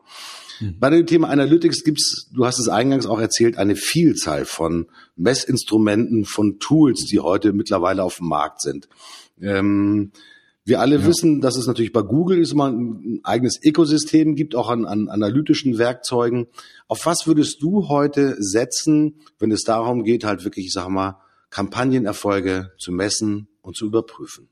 Mhm. 0.60 0.80
Bei 0.80 0.90
dem 0.90 1.06
Thema 1.06 1.30
Analytics 1.30 1.84
gibt's, 1.84 2.30
du 2.34 2.46
hast 2.46 2.60
es 2.60 2.68
eingangs 2.68 3.06
auch 3.06 3.20
erzählt, 3.20 3.58
eine 3.58 3.76
Vielzahl 3.76 4.46
von 4.46 4.88
Messinstrumenten, 5.16 6.26
von 6.26 6.60
Tools, 6.60 7.06
die 7.06 7.20
heute 7.20 7.54
mittlerweile 7.54 8.04
auf 8.04 8.18
dem 8.18 8.28
Markt 8.28 8.62
sind. 8.62 8.88
Ähm, 9.42 10.12
wir 10.68 10.82
alle 10.82 10.98
ja. 10.98 11.06
wissen, 11.06 11.40
dass 11.40 11.56
es 11.56 11.66
natürlich 11.66 11.94
bei 11.94 12.02
Google 12.02 12.40
ist 12.40 12.52
immer 12.52 12.68
ein 12.68 13.22
eigenes 13.24 13.58
Ökosystem 13.64 14.36
gibt, 14.36 14.54
auch 14.54 14.70
an, 14.70 14.86
an 14.86 15.08
analytischen 15.08 15.78
Werkzeugen. 15.78 16.48
Auf 16.88 17.06
was 17.06 17.26
würdest 17.26 17.62
du 17.62 17.88
heute 17.88 18.36
setzen, 18.40 19.22
wenn 19.40 19.52
es 19.52 19.64
darum 19.64 20.04
geht, 20.04 20.26
halt 20.26 20.44
wirklich, 20.44 20.66
ich 20.66 20.74
sag 20.74 20.90
mal, 20.90 21.22
Kampagnenerfolge 21.52 22.72
zu 22.78 22.92
messen 22.92 23.48
und 23.68 23.76
zu 23.76 23.86
überprüfen? 23.86 24.48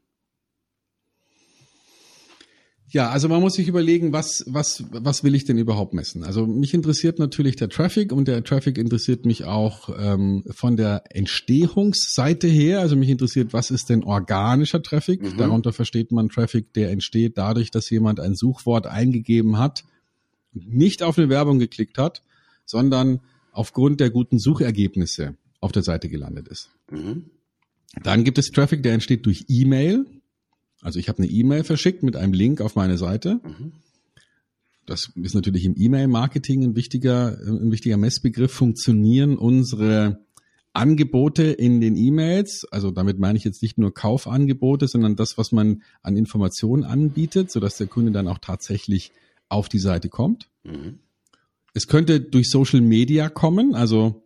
Ja, 2.89 3.09
also 3.09 3.27
man 3.27 3.41
muss 3.41 3.55
sich 3.55 3.67
überlegen, 3.67 4.13
was, 4.13 4.43
was, 4.45 4.83
was 4.91 5.23
will 5.23 5.33
ich 5.35 5.45
denn 5.45 5.57
überhaupt 5.57 5.93
messen? 5.93 6.23
Also 6.23 6.45
mich 6.45 6.73
interessiert 6.73 7.17
natürlich 7.17 7.55
der 7.55 7.69
Traffic 7.69 8.11
und 8.11 8.27
der 8.27 8.43
Traffic 8.43 8.77
interessiert 8.77 9.25
mich 9.25 9.45
auch 9.45 9.89
ähm, 9.97 10.43
von 10.51 10.77
der 10.77 11.03
Entstehungsseite 11.09 12.47
her. 12.47 12.81
Also 12.81 12.95
mich 12.95 13.09
interessiert, 13.09 13.53
was 13.53 13.71
ist 13.71 13.89
denn 13.89 14.03
organischer 14.03 14.83
Traffic? 14.83 15.21
Mhm. 15.21 15.37
Darunter 15.37 15.73
versteht 15.73 16.11
man 16.11 16.29
Traffic, 16.29 16.73
der 16.73 16.91
entsteht 16.91 17.37
dadurch, 17.37 17.71
dass 17.71 17.89
jemand 17.89 18.19
ein 18.19 18.35
Suchwort 18.35 18.85
eingegeben 18.85 19.57
hat, 19.57 19.83
nicht 20.53 21.03
auf 21.03 21.17
eine 21.17 21.29
Werbung 21.29 21.57
geklickt 21.57 21.97
hat, 21.97 22.21
sondern 22.65 23.21
aufgrund 23.51 23.99
der 23.99 24.09
guten 24.09 24.39
Suchergebnisse 24.39 25.35
auf 25.59 25.71
der 25.71 25.83
Seite 25.83 26.07
gelandet 26.07 26.47
ist. 26.49 26.69
Mhm. 26.91 27.31
Dann 28.03 28.23
gibt 28.23 28.37
es 28.37 28.51
Traffic, 28.51 28.83
der 28.83 28.93
entsteht 28.93 29.25
durch 29.25 29.45
E-Mail. 29.47 30.05
Also 30.81 30.99
ich 30.99 31.09
habe 31.09 31.19
eine 31.19 31.31
E-Mail 31.31 31.63
verschickt 31.63 32.03
mit 32.03 32.15
einem 32.15 32.33
Link 32.33 32.61
auf 32.61 32.75
meine 32.75 32.97
Seite. 32.97 33.39
Mhm. 33.43 33.71
Das 34.85 35.11
ist 35.15 35.33
natürlich 35.33 35.65
im 35.65 35.75
E-Mail-Marketing 35.75 36.63
ein 36.63 36.75
wichtiger, 36.75 37.39
ein 37.39 37.71
wichtiger 37.71 37.97
Messbegriff. 37.97 38.51
Funktionieren 38.51 39.37
unsere 39.37 40.19
Angebote 40.73 41.43
in 41.43 41.79
den 41.79 41.95
E-Mails, 41.95 42.67
also 42.69 42.91
damit 42.91 43.17
meine 43.17 43.37
ich 43.37 43.45
jetzt 43.45 43.61
nicht 43.61 43.77
nur 43.77 43.93
Kaufangebote, 43.93 44.87
sondern 44.87 45.15
das, 45.15 45.37
was 45.37 45.51
man 45.51 45.81
an 46.01 46.17
Informationen 46.17 46.83
anbietet, 46.83 47.49
sodass 47.49 47.77
der 47.77 47.87
Kunde 47.87 48.11
dann 48.11 48.27
auch 48.27 48.39
tatsächlich 48.39 49.11
auf 49.47 49.69
die 49.69 49.79
Seite 49.79 50.09
kommt. 50.09 50.49
Mhm. 50.63 50.99
Es 51.73 51.87
könnte 51.87 52.19
durch 52.19 52.49
Social 52.49 52.81
Media 52.81 53.29
kommen, 53.29 53.73
also 53.73 54.24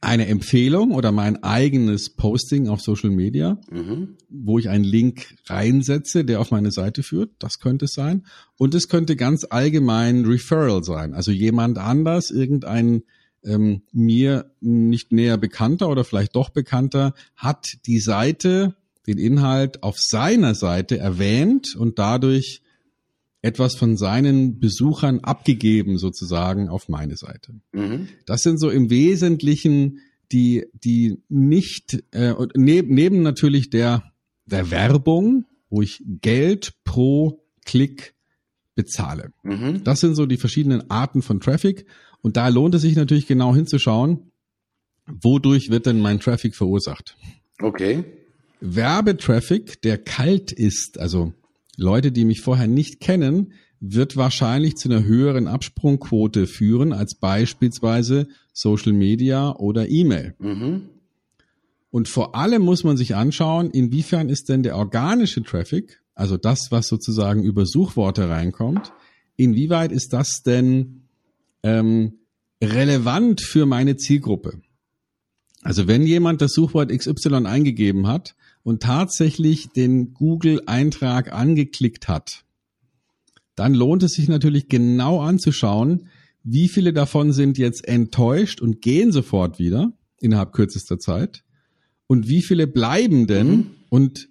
eine 0.00 0.26
Empfehlung 0.26 0.92
oder 0.92 1.12
mein 1.12 1.42
eigenes 1.42 2.10
Posting 2.10 2.68
auf 2.68 2.80
Social 2.80 3.10
Media, 3.10 3.58
mhm. 3.70 4.16
wo 4.28 4.58
ich 4.58 4.68
einen 4.68 4.84
Link 4.84 5.34
reinsetze, 5.46 6.24
der 6.24 6.40
auf 6.40 6.50
meine 6.50 6.70
Seite 6.70 7.02
führt. 7.02 7.30
Das 7.38 7.58
könnte 7.58 7.86
es 7.86 7.94
sein. 7.94 8.24
Und 8.56 8.74
es 8.74 8.88
könnte 8.88 9.16
ganz 9.16 9.46
allgemein 9.48 10.24
Referral 10.24 10.84
sein. 10.84 11.14
Also 11.14 11.32
jemand 11.32 11.78
anders, 11.78 12.30
irgendein 12.30 13.02
ähm, 13.44 13.82
mir 13.92 14.50
nicht 14.60 15.12
näher 15.12 15.38
bekannter 15.38 15.88
oder 15.88 16.04
vielleicht 16.04 16.36
doch 16.36 16.50
bekannter 16.50 17.14
hat 17.36 17.78
die 17.86 18.00
Seite 18.00 18.74
den 19.06 19.18
Inhalt 19.18 19.82
auf 19.82 19.98
seiner 19.98 20.54
Seite 20.54 20.98
erwähnt 20.98 21.74
und 21.74 21.98
dadurch 21.98 22.62
etwas 23.42 23.76
von 23.76 23.96
seinen 23.96 24.58
Besuchern 24.58 25.20
abgegeben 25.20 25.98
sozusagen 25.98 26.68
auf 26.68 26.88
meine 26.88 27.16
Seite. 27.16 27.54
Mhm. 27.72 28.08
Das 28.26 28.42
sind 28.42 28.58
so 28.58 28.70
im 28.70 28.90
Wesentlichen 28.90 30.00
die 30.30 30.66
die 30.74 31.22
nicht 31.28 32.04
äh, 32.12 32.34
neben, 32.54 32.94
neben 32.94 33.22
natürlich 33.22 33.70
der 33.70 34.12
der 34.44 34.70
Werbung, 34.70 35.46
wo 35.70 35.82
ich 35.82 36.02
Geld 36.20 36.74
pro 36.84 37.44
Klick 37.64 38.14
bezahle. 38.74 39.32
Mhm. 39.42 39.82
Das 39.84 40.00
sind 40.00 40.14
so 40.14 40.26
die 40.26 40.36
verschiedenen 40.36 40.90
Arten 40.90 41.22
von 41.22 41.40
Traffic. 41.40 41.86
Und 42.22 42.36
da 42.36 42.48
lohnt 42.48 42.74
es 42.74 42.82
sich 42.82 42.96
natürlich 42.96 43.26
genau 43.26 43.54
hinzuschauen, 43.54 44.30
wodurch 45.06 45.70
wird 45.70 45.86
denn 45.86 46.00
mein 46.00 46.20
Traffic 46.20 46.54
verursacht. 46.54 47.16
Okay. 47.60 48.04
Werbetraffic, 48.60 49.82
der 49.82 49.98
kalt 49.98 50.52
ist, 50.52 50.98
also 50.98 51.32
Leute, 51.78 52.10
die 52.10 52.24
mich 52.24 52.40
vorher 52.40 52.66
nicht 52.66 53.00
kennen, 53.00 53.52
wird 53.80 54.16
wahrscheinlich 54.16 54.74
zu 54.74 54.90
einer 54.90 55.04
höheren 55.04 55.46
Absprungquote 55.46 56.48
führen 56.48 56.92
als 56.92 57.14
beispielsweise 57.14 58.26
Social 58.52 58.92
Media 58.92 59.54
oder 59.54 59.88
E-Mail. 59.88 60.34
Mhm. 60.40 60.88
Und 61.90 62.08
vor 62.08 62.34
allem 62.34 62.62
muss 62.62 62.82
man 62.82 62.96
sich 62.96 63.14
anschauen, 63.14 63.70
inwiefern 63.70 64.28
ist 64.28 64.48
denn 64.48 64.64
der 64.64 64.76
organische 64.76 65.42
Traffic, 65.44 66.02
also 66.14 66.36
das, 66.36 66.66
was 66.70 66.88
sozusagen 66.88 67.44
über 67.44 67.64
Suchworte 67.64 68.28
reinkommt, 68.28 68.92
inwieweit 69.36 69.92
ist 69.92 70.12
das 70.12 70.42
denn 70.44 71.02
ähm, 71.62 72.14
relevant 72.60 73.40
für 73.40 73.66
meine 73.66 73.96
Zielgruppe? 73.96 74.60
Also 75.62 75.86
wenn 75.86 76.02
jemand 76.02 76.40
das 76.40 76.52
Suchwort 76.52 76.90
XY 76.90 77.46
eingegeben 77.46 78.08
hat 78.08 78.34
und 78.62 78.82
tatsächlich 78.82 79.68
den 79.68 80.14
Google-Eintrag 80.14 81.32
angeklickt 81.32 82.08
hat, 82.08 82.44
dann 83.54 83.74
lohnt 83.74 84.02
es 84.02 84.12
sich 84.12 84.28
natürlich 84.28 84.68
genau 84.68 85.20
anzuschauen, 85.20 86.08
wie 86.44 86.68
viele 86.68 86.92
davon 86.92 87.32
sind 87.32 87.58
jetzt 87.58 87.86
enttäuscht 87.86 88.60
und 88.60 88.80
gehen 88.80 89.12
sofort 89.12 89.58
wieder 89.58 89.92
innerhalb 90.20 90.52
kürzester 90.52 90.98
Zeit 90.98 91.44
und 92.06 92.28
wie 92.28 92.42
viele 92.42 92.66
bleiben 92.66 93.26
denn 93.26 93.48
mhm. 93.48 93.66
und 93.90 94.28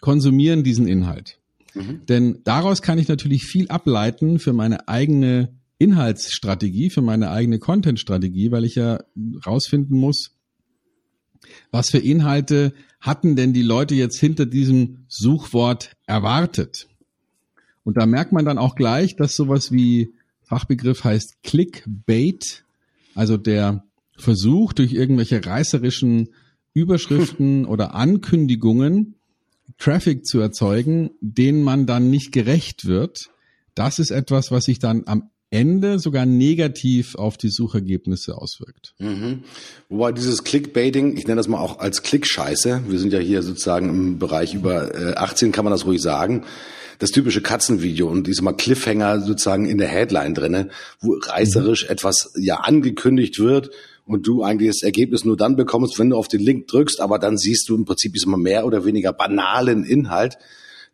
konsumieren 0.00 0.64
diesen 0.64 0.88
Inhalt. 0.88 1.38
Mhm. 1.74 2.06
Denn 2.08 2.40
daraus 2.44 2.82
kann 2.82 2.98
ich 2.98 3.08
natürlich 3.08 3.44
viel 3.44 3.68
ableiten 3.68 4.38
für 4.38 4.52
meine 4.52 4.88
eigene 4.88 5.56
Inhaltsstrategie, 5.78 6.90
für 6.90 7.02
meine 7.02 7.30
eigene 7.30 7.58
Contentstrategie, 7.58 8.50
weil 8.50 8.64
ich 8.64 8.74
ja 8.74 9.00
rausfinden 9.46 9.98
muss, 9.98 10.36
was 11.70 11.90
für 11.90 11.98
Inhalte 11.98 12.72
hatten 13.00 13.34
denn 13.34 13.52
die 13.52 13.62
Leute 13.62 13.94
jetzt 13.94 14.18
hinter 14.18 14.46
diesem 14.46 15.04
Suchwort 15.08 15.96
erwartet. 16.06 16.86
Und 17.82 17.96
da 17.96 18.06
merkt 18.06 18.32
man 18.32 18.44
dann 18.44 18.58
auch 18.58 18.74
gleich, 18.74 19.16
dass 19.16 19.34
sowas 19.34 19.72
wie 19.72 20.12
Fachbegriff 20.42 21.04
heißt 21.04 21.42
Clickbait, 21.42 22.64
also 23.14 23.36
der 23.36 23.84
Versuch 24.16 24.72
durch 24.72 24.92
irgendwelche 24.92 25.44
reißerischen 25.44 26.28
Überschriften 26.74 27.64
oder 27.66 27.94
Ankündigungen 27.94 29.14
Traffic 29.78 30.26
zu 30.26 30.40
erzeugen, 30.40 31.10
den 31.20 31.62
man 31.62 31.86
dann 31.86 32.10
nicht 32.10 32.32
gerecht 32.32 32.84
wird. 32.84 33.30
Das 33.74 33.98
ist 33.98 34.10
etwas, 34.10 34.50
was 34.50 34.64
sich 34.64 34.78
dann 34.78 35.04
am 35.06 35.30
Ende 35.50 35.98
sogar 35.98 36.26
negativ 36.26 37.16
auf 37.16 37.36
die 37.36 37.48
Suchergebnisse 37.48 38.36
auswirkt. 38.36 38.94
Mhm. 38.98 39.42
Wobei 39.88 40.12
dieses 40.12 40.44
Clickbaiting, 40.44 41.16
ich 41.16 41.26
nenne 41.26 41.38
das 41.38 41.48
mal 41.48 41.58
auch 41.58 41.80
als 41.80 42.02
Klickscheiße, 42.02 42.82
wir 42.88 42.98
sind 42.98 43.12
ja 43.12 43.18
hier 43.18 43.42
sozusagen 43.42 43.88
im 43.88 44.18
Bereich 44.18 44.54
über 44.54 45.16
18, 45.16 45.48
äh, 45.48 45.52
kann 45.52 45.64
man 45.64 45.72
das 45.72 45.86
ruhig 45.86 46.00
sagen, 46.00 46.44
das 47.00 47.10
typische 47.10 47.40
Katzenvideo 47.40 48.08
und 48.08 48.26
diesmal 48.26 48.54
Cliffhanger 48.54 49.20
sozusagen 49.20 49.64
in 49.64 49.78
der 49.78 49.88
Headline 49.88 50.34
drinne, 50.34 50.68
wo 51.00 51.14
reißerisch 51.18 51.84
mhm. 51.84 51.90
etwas 51.90 52.32
ja 52.38 52.56
angekündigt 52.56 53.40
wird 53.40 53.70
und 54.04 54.26
du 54.26 54.42
eigentlich 54.42 54.70
das 54.70 54.82
Ergebnis 54.82 55.24
nur 55.24 55.36
dann 55.36 55.56
bekommst, 55.56 55.98
wenn 55.98 56.10
du 56.10 56.16
auf 56.16 56.28
den 56.28 56.40
Link 56.40 56.68
drückst, 56.68 57.00
aber 57.00 57.18
dann 57.18 57.38
siehst 57.38 57.68
du 57.68 57.76
im 57.76 57.86
Prinzip 57.86 58.14
immer 58.22 58.36
mehr 58.36 58.66
oder 58.66 58.84
weniger 58.84 59.12
banalen 59.12 59.82
Inhalt. 59.82 60.36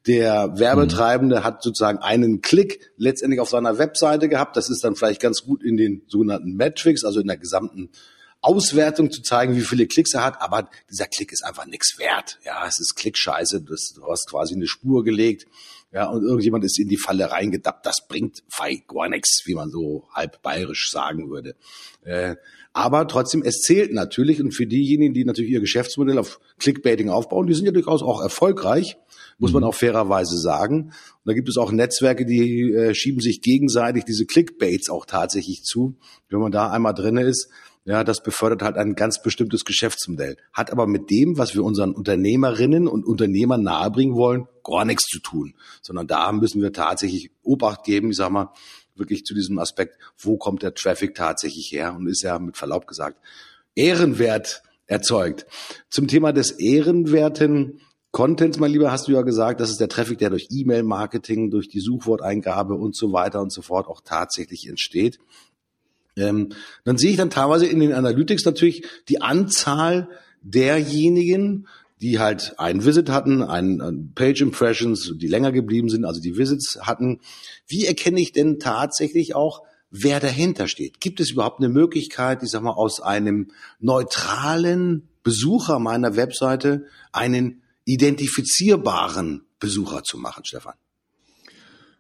Der 0.07 0.59
Werbetreibende 0.59 1.41
mhm. 1.41 1.45
hat 1.45 1.63
sozusagen 1.63 1.99
einen 1.99 2.41
Klick 2.41 2.93
letztendlich 2.97 3.41
auf 3.41 3.51
seiner 3.51 3.79
Webseite 3.79 4.29
gehabt. 4.29 4.57
Das 4.57 4.71
ist 4.71 4.85
dann 4.85 4.95
vielleicht 4.95 5.21
ganz 5.21 5.43
gut 5.43 5.63
in 5.63 5.77
den 5.77 6.03
sogenannten 6.07 6.55
Metrics, 6.55 7.05
also 7.05 7.21
in 7.21 7.27
der 7.27 7.37
gesamten 7.37 7.91
Auswertung 8.41 9.11
zu 9.11 9.23
zeigen, 9.23 9.57
wie 9.57 9.63
viele 9.63 9.87
Klicks 9.87 10.15
er 10.15 10.25
hat, 10.25 10.41
aber 10.41 10.71
dieser 10.89 11.07
Klick 11.07 11.33
ist 11.33 11.45
einfach 11.45 11.67
nichts 11.67 11.99
wert. 11.99 12.39
Ja, 12.45 12.65
es 12.67 12.79
ist 12.79 12.95
Klickscheiße, 12.95 13.63
du 13.63 13.75
hast 14.09 14.31
quasi 14.31 14.55
eine 14.55 14.69
Spur 14.69 15.03
gelegt, 15.03 15.47
ja, 15.93 16.07
und 16.07 16.23
irgendjemand 16.23 16.65
ist 16.65 16.79
in 16.79 16.89
die 16.89 16.97
Falle 16.97 17.31
reingedappt. 17.31 17.87
Das 17.87 18.07
bringt 18.07 18.43
fei 18.49 18.83
gar 18.87 19.09
nichts, 19.09 19.43
wie 19.47 19.55
man 19.55 19.71
so 19.71 20.07
halb 20.13 20.43
bayerisch 20.43 20.91
sagen 20.91 21.31
würde. 21.31 21.57
Äh, 22.05 22.37
aber 22.73 23.09
trotzdem, 23.09 23.43
es 23.43 23.63
zählt 23.63 23.93
natürlich 23.93 24.41
und 24.41 24.53
für 24.53 24.67
diejenigen, 24.67 25.15
die 25.15 25.25
natürlich 25.25 25.53
ihr 25.53 25.61
Geschäftsmodell 25.61 26.19
auf 26.19 26.39
Clickbaiting 26.59 27.09
aufbauen, 27.09 27.47
die 27.47 27.55
sind 27.55 27.65
ja 27.65 27.73
durchaus 27.73 28.03
auch 28.03 28.21
erfolgreich, 28.21 28.99
muss 29.39 29.53
man 29.53 29.63
mhm. 29.63 29.69
auch 29.69 29.75
fairerweise 29.75 30.39
sagen. 30.39 30.85
Und 30.85 30.93
da 31.25 31.33
gibt 31.33 31.49
es 31.49 31.57
auch 31.57 31.73
Netzwerke, 31.73 32.25
die 32.25 32.73
äh, 32.73 32.95
schieben 32.95 33.21
sich 33.21 33.43
gegenseitig 33.43 34.05
diese 34.05 34.27
Clickbaits 34.27 34.91
auch 34.91 35.07
tatsächlich 35.07 35.63
zu. 35.65 35.97
Wenn 36.29 36.41
man 36.41 36.53
da 36.53 36.71
einmal 36.71 36.95
drinne 36.95 37.23
ist, 37.23 37.51
ja, 37.85 38.03
das 38.03 38.23
befördert 38.23 38.63
halt 38.63 38.77
ein 38.77 38.95
ganz 38.95 39.23
bestimmtes 39.23 39.65
Geschäftsmodell. 39.65 40.37
Hat 40.53 40.73
aber 40.73 40.89
mit 40.89 41.09
dem, 41.11 41.39
was 41.39 41.55
wir 41.55 41.63
unseren 41.63 41.93
Unternehmerinnen 41.93 42.89
und 42.89 43.07
Unternehmern 43.07 43.63
nahebringen 43.63 44.17
wollen, 44.17 44.49
gar 44.65 44.85
nichts 44.85 45.05
zu 45.05 45.21
tun. 45.21 45.55
Sondern 45.83 46.09
da 46.09 46.33
müssen 46.33 46.63
wir 46.63 46.73
tatsächlich 46.73 47.31
Obacht 47.43 47.85
geben, 47.85 48.11
ich 48.11 48.17
sag 48.17 48.31
mal, 48.31 48.53
wirklich 48.97 49.25
zu 49.25 49.35
diesem 49.35 49.59
Aspekt, 49.59 49.99
wo 50.19 50.37
kommt 50.37 50.63
der 50.63 50.75
Traffic 50.75 51.15
tatsächlich 51.15 51.71
her 51.71 51.95
und 51.95 52.09
ist 52.09 52.23
ja 52.23 52.39
mit 52.39 52.57
Verlaub 52.57 52.87
gesagt 52.87 53.21
ehrenwert 53.77 54.63
erzeugt. 54.87 55.47
Zum 55.91 56.09
Thema 56.09 56.33
des 56.33 56.53
ehrenwerten 56.53 57.81
Contents, 58.17 58.59
mein 58.59 58.71
Lieber, 58.71 58.91
hast 58.91 59.09
du 59.09 59.13
ja 59.13 59.21
gesagt, 59.21 59.61
das 59.61 59.69
ist 59.69 59.79
der 59.79 59.91
Traffic, 59.91 60.17
der 60.17 60.31
durch 60.31 60.49
E-Mail-Marketing, 60.51 61.51
durch 61.51 61.69
die 61.69 61.81
Suchworteingabe 61.81 62.73
und 62.73 62.97
so 62.97 63.13
weiter 63.13 63.43
und 63.43 63.53
so 63.53 63.61
fort 63.61 63.89
auch 63.89 64.01
tatsächlich 64.03 64.67
entsteht. 64.71 65.19
Ähm, 66.17 66.49
dann 66.85 66.97
sehe 66.97 67.11
ich 67.11 67.19
dann 67.19 67.29
teilweise 67.29 67.67
in 67.67 67.79
den 67.79 67.93
Analytics 67.93 68.47
natürlich 68.47 68.87
die 69.11 69.21
Anzahl 69.21 70.09
derjenigen, 70.41 71.69
die 72.01 72.19
halt 72.19 72.55
einen 72.59 72.87
Visit 72.87 73.11
hatten, 73.11 73.43
einen 73.43 74.13
Page 74.15 74.41
Impressions, 74.41 75.13
die 75.19 75.29
länger 75.29 75.53
geblieben 75.53 75.91
sind, 75.91 76.07
also 76.07 76.23
die 76.23 76.39
Visits 76.39 76.79
hatten. 76.81 77.21
Wie 77.67 77.85
erkenne 77.85 78.19
ich 78.19 78.33
denn 78.33 78.59
tatsächlich 78.59 79.35
auch, 79.35 79.63
wer 79.91 80.21
dahinter 80.21 80.69
steht? 80.69 81.01
Gibt 81.01 81.21
es 81.21 81.33
überhaupt 81.33 81.61
eine 81.61 81.69
Möglichkeit, 81.69 82.43
ich 82.43 82.49
sag 82.49 82.63
mal, 82.63 82.71
aus 82.71 83.03
einem 83.03 83.49
neutralen 83.79 85.07
Besucher 85.23 85.79
meiner 85.79 86.17
Webseite 86.17 86.87
einen 87.13 87.61
identifizierbaren 87.87 89.47
Besucher 89.59 90.03
zu 90.03 90.19
machen, 90.19 90.45
Stefan? 90.45 90.75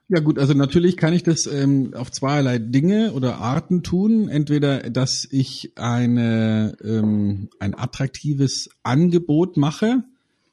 Ja 0.08 0.20
gut, 0.20 0.38
also 0.38 0.54
natürlich 0.54 0.96
kann 0.96 1.12
ich 1.12 1.24
das 1.24 1.46
ähm, 1.46 1.92
auf 1.94 2.12
zweierlei 2.12 2.58
Dinge 2.58 3.12
oder 3.12 3.38
Arten 3.38 3.82
tun. 3.82 4.28
Entweder, 4.28 4.90
dass 4.90 5.26
ich 5.28 5.72
eine, 5.74 6.76
ähm, 6.84 7.48
ein 7.58 7.74
attraktives 7.76 8.68
Angebot 8.84 9.56
mache 9.56 10.04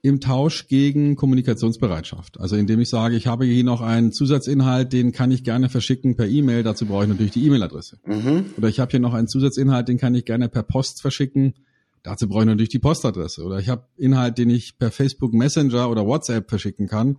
im 0.01 0.19
Tausch 0.19 0.67
gegen 0.67 1.15
Kommunikationsbereitschaft. 1.15 2.39
Also 2.39 2.55
indem 2.55 2.79
ich 2.79 2.89
sage, 2.89 3.15
ich 3.15 3.27
habe 3.27 3.45
hier 3.45 3.63
noch 3.63 3.81
einen 3.81 4.11
Zusatzinhalt, 4.11 4.91
den 4.91 5.11
kann 5.11 5.31
ich 5.31 5.43
gerne 5.43 5.69
verschicken 5.69 6.15
per 6.15 6.27
E-Mail. 6.27 6.63
Dazu 6.63 6.87
brauche 6.87 7.03
ich 7.03 7.09
natürlich 7.09 7.31
die 7.31 7.45
E-Mail-Adresse. 7.45 7.99
Mhm. 8.05 8.45
Oder 8.57 8.69
ich 8.69 8.79
habe 8.79 8.89
hier 8.89 8.99
noch 8.99 9.13
einen 9.13 9.27
Zusatzinhalt, 9.27 9.87
den 9.87 9.99
kann 9.99 10.15
ich 10.15 10.25
gerne 10.25 10.49
per 10.49 10.63
Post 10.63 11.01
verschicken. 11.01 11.53
Dazu 12.03 12.27
brauche 12.27 12.41
ich 12.41 12.47
natürlich 12.47 12.69
die 12.69 12.79
Postadresse. 12.79 13.43
Oder 13.43 13.59
ich 13.59 13.69
habe 13.69 13.87
Inhalt, 13.97 14.37
den 14.37 14.49
ich 14.49 14.77
per 14.77 14.91
Facebook 14.91 15.33
Messenger 15.33 15.89
oder 15.89 16.05
WhatsApp 16.05 16.49
verschicken 16.49 16.87
kann 16.87 17.17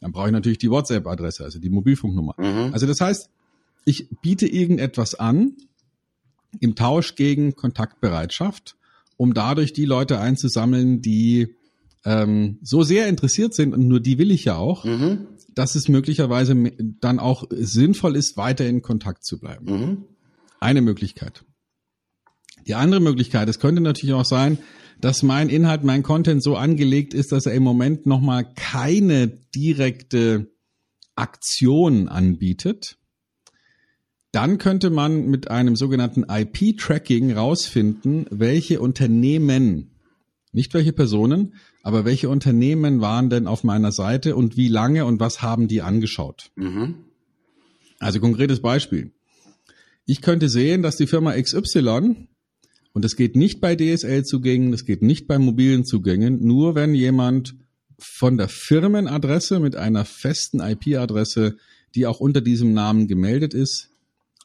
dann 0.00 0.12
brauche 0.12 0.26
ich 0.26 0.32
natürlich 0.32 0.58
die 0.58 0.70
WhatsApp-Adresse, 0.70 1.44
also 1.44 1.58
die 1.58 1.70
Mobilfunknummer. 1.70 2.34
Mhm. 2.38 2.72
Also 2.72 2.86
das 2.86 3.00
heißt, 3.00 3.30
ich 3.84 4.08
biete 4.22 4.46
irgendetwas 4.46 5.14
an 5.14 5.56
im 6.60 6.74
Tausch 6.74 7.14
gegen 7.14 7.56
Kontaktbereitschaft, 7.56 8.76
um 9.16 9.34
dadurch 9.34 9.72
die 9.72 9.84
Leute 9.84 10.20
einzusammeln, 10.20 11.02
die 11.02 11.54
ähm, 12.04 12.58
so 12.62 12.82
sehr 12.82 13.08
interessiert 13.08 13.54
sind 13.54 13.74
und 13.74 13.88
nur 13.88 14.00
die 14.00 14.18
will 14.18 14.30
ich 14.30 14.44
ja 14.44 14.56
auch, 14.56 14.84
mhm. 14.84 15.26
dass 15.54 15.74
es 15.74 15.88
möglicherweise 15.88 16.54
dann 17.00 17.18
auch 17.18 17.44
sinnvoll 17.50 18.16
ist, 18.16 18.36
weiter 18.36 18.66
in 18.66 18.82
Kontakt 18.82 19.24
zu 19.24 19.38
bleiben. 19.38 19.66
Mhm. 19.66 20.04
Eine 20.60 20.80
Möglichkeit. 20.80 21.44
Die 22.68 22.74
andere 22.74 23.00
Möglichkeit, 23.00 23.48
es 23.48 23.58
könnte 23.58 23.80
natürlich 23.80 24.14
auch 24.14 24.26
sein, 24.26 24.58
dass 25.00 25.22
mein 25.22 25.48
Inhalt, 25.48 25.84
mein 25.84 26.02
Content 26.02 26.42
so 26.42 26.56
angelegt 26.56 27.14
ist, 27.14 27.32
dass 27.32 27.46
er 27.46 27.54
im 27.54 27.62
Moment 27.62 28.06
nochmal 28.06 28.52
keine 28.54 29.28
direkte 29.28 30.50
Aktion 31.14 32.08
anbietet. 32.08 32.98
Dann 34.32 34.58
könnte 34.58 34.90
man 34.90 35.28
mit 35.28 35.50
einem 35.50 35.76
sogenannten 35.76 36.24
IP-Tracking 36.28 37.32
rausfinden, 37.32 38.26
welche 38.30 38.80
Unternehmen, 38.80 39.92
nicht 40.52 40.74
welche 40.74 40.92
Personen, 40.92 41.54
aber 41.82 42.04
welche 42.04 42.28
Unternehmen 42.28 43.00
waren 43.00 43.30
denn 43.30 43.46
auf 43.46 43.64
meiner 43.64 43.92
Seite 43.92 44.36
und 44.36 44.58
wie 44.58 44.68
lange 44.68 45.06
und 45.06 45.20
was 45.20 45.40
haben 45.40 45.68
die 45.68 45.80
angeschaut. 45.80 46.50
Mhm. 46.56 46.96
Also 47.98 48.20
konkretes 48.20 48.60
Beispiel. 48.60 49.12
Ich 50.04 50.20
könnte 50.20 50.48
sehen, 50.48 50.82
dass 50.82 50.96
die 50.96 51.06
Firma 51.06 51.32
XY, 51.32 52.28
und 52.92 53.04
das 53.04 53.16
geht 53.16 53.36
nicht 53.36 53.60
bei 53.60 53.76
DSL-Zugängen, 53.76 54.72
das 54.72 54.84
geht 54.84 55.02
nicht 55.02 55.26
bei 55.26 55.38
mobilen 55.38 55.84
Zugängen, 55.84 56.44
nur 56.44 56.74
wenn 56.74 56.94
jemand 56.94 57.54
von 57.98 58.36
der 58.36 58.48
Firmenadresse 58.48 59.60
mit 59.60 59.76
einer 59.76 60.04
festen 60.04 60.60
IP-Adresse, 60.60 61.56
die 61.94 62.06
auch 62.06 62.20
unter 62.20 62.40
diesem 62.40 62.72
Namen 62.72 63.08
gemeldet 63.08 63.54
ist, 63.54 63.90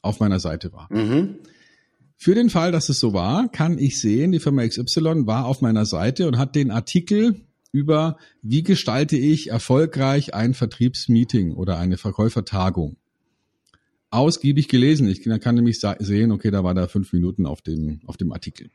auf 0.02 0.20
meiner 0.20 0.40
Seite 0.40 0.72
war. 0.72 0.88
Mhm. 0.92 1.36
Für 2.16 2.34
den 2.34 2.50
Fall, 2.50 2.72
dass 2.72 2.88
es 2.88 3.00
so 3.00 3.12
war, 3.12 3.48
kann 3.50 3.78
ich 3.78 4.00
sehen, 4.00 4.32
die 4.32 4.40
Firma 4.40 4.66
XY 4.66 5.26
war 5.26 5.46
auf 5.46 5.60
meiner 5.60 5.84
Seite 5.84 6.26
und 6.28 6.38
hat 6.38 6.54
den 6.54 6.70
Artikel 6.70 7.40
über, 7.72 8.18
wie 8.40 8.62
gestalte 8.62 9.16
ich 9.16 9.50
erfolgreich 9.50 10.32
ein 10.32 10.54
Vertriebsmeeting 10.54 11.52
oder 11.52 11.78
eine 11.78 11.96
Verkäufertagung 11.96 12.96
ausgiebig 14.14 14.68
gelesen. 14.68 15.08
Ich 15.08 15.22
kann 15.22 15.54
nämlich 15.54 15.80
sehen, 15.98 16.32
okay, 16.32 16.50
da 16.50 16.64
war 16.64 16.74
da 16.74 16.86
fünf 16.86 17.12
Minuten 17.12 17.46
auf 17.46 17.62
dem, 17.62 18.00
auf 18.06 18.16
dem 18.16 18.32
Artikel. 18.32 18.70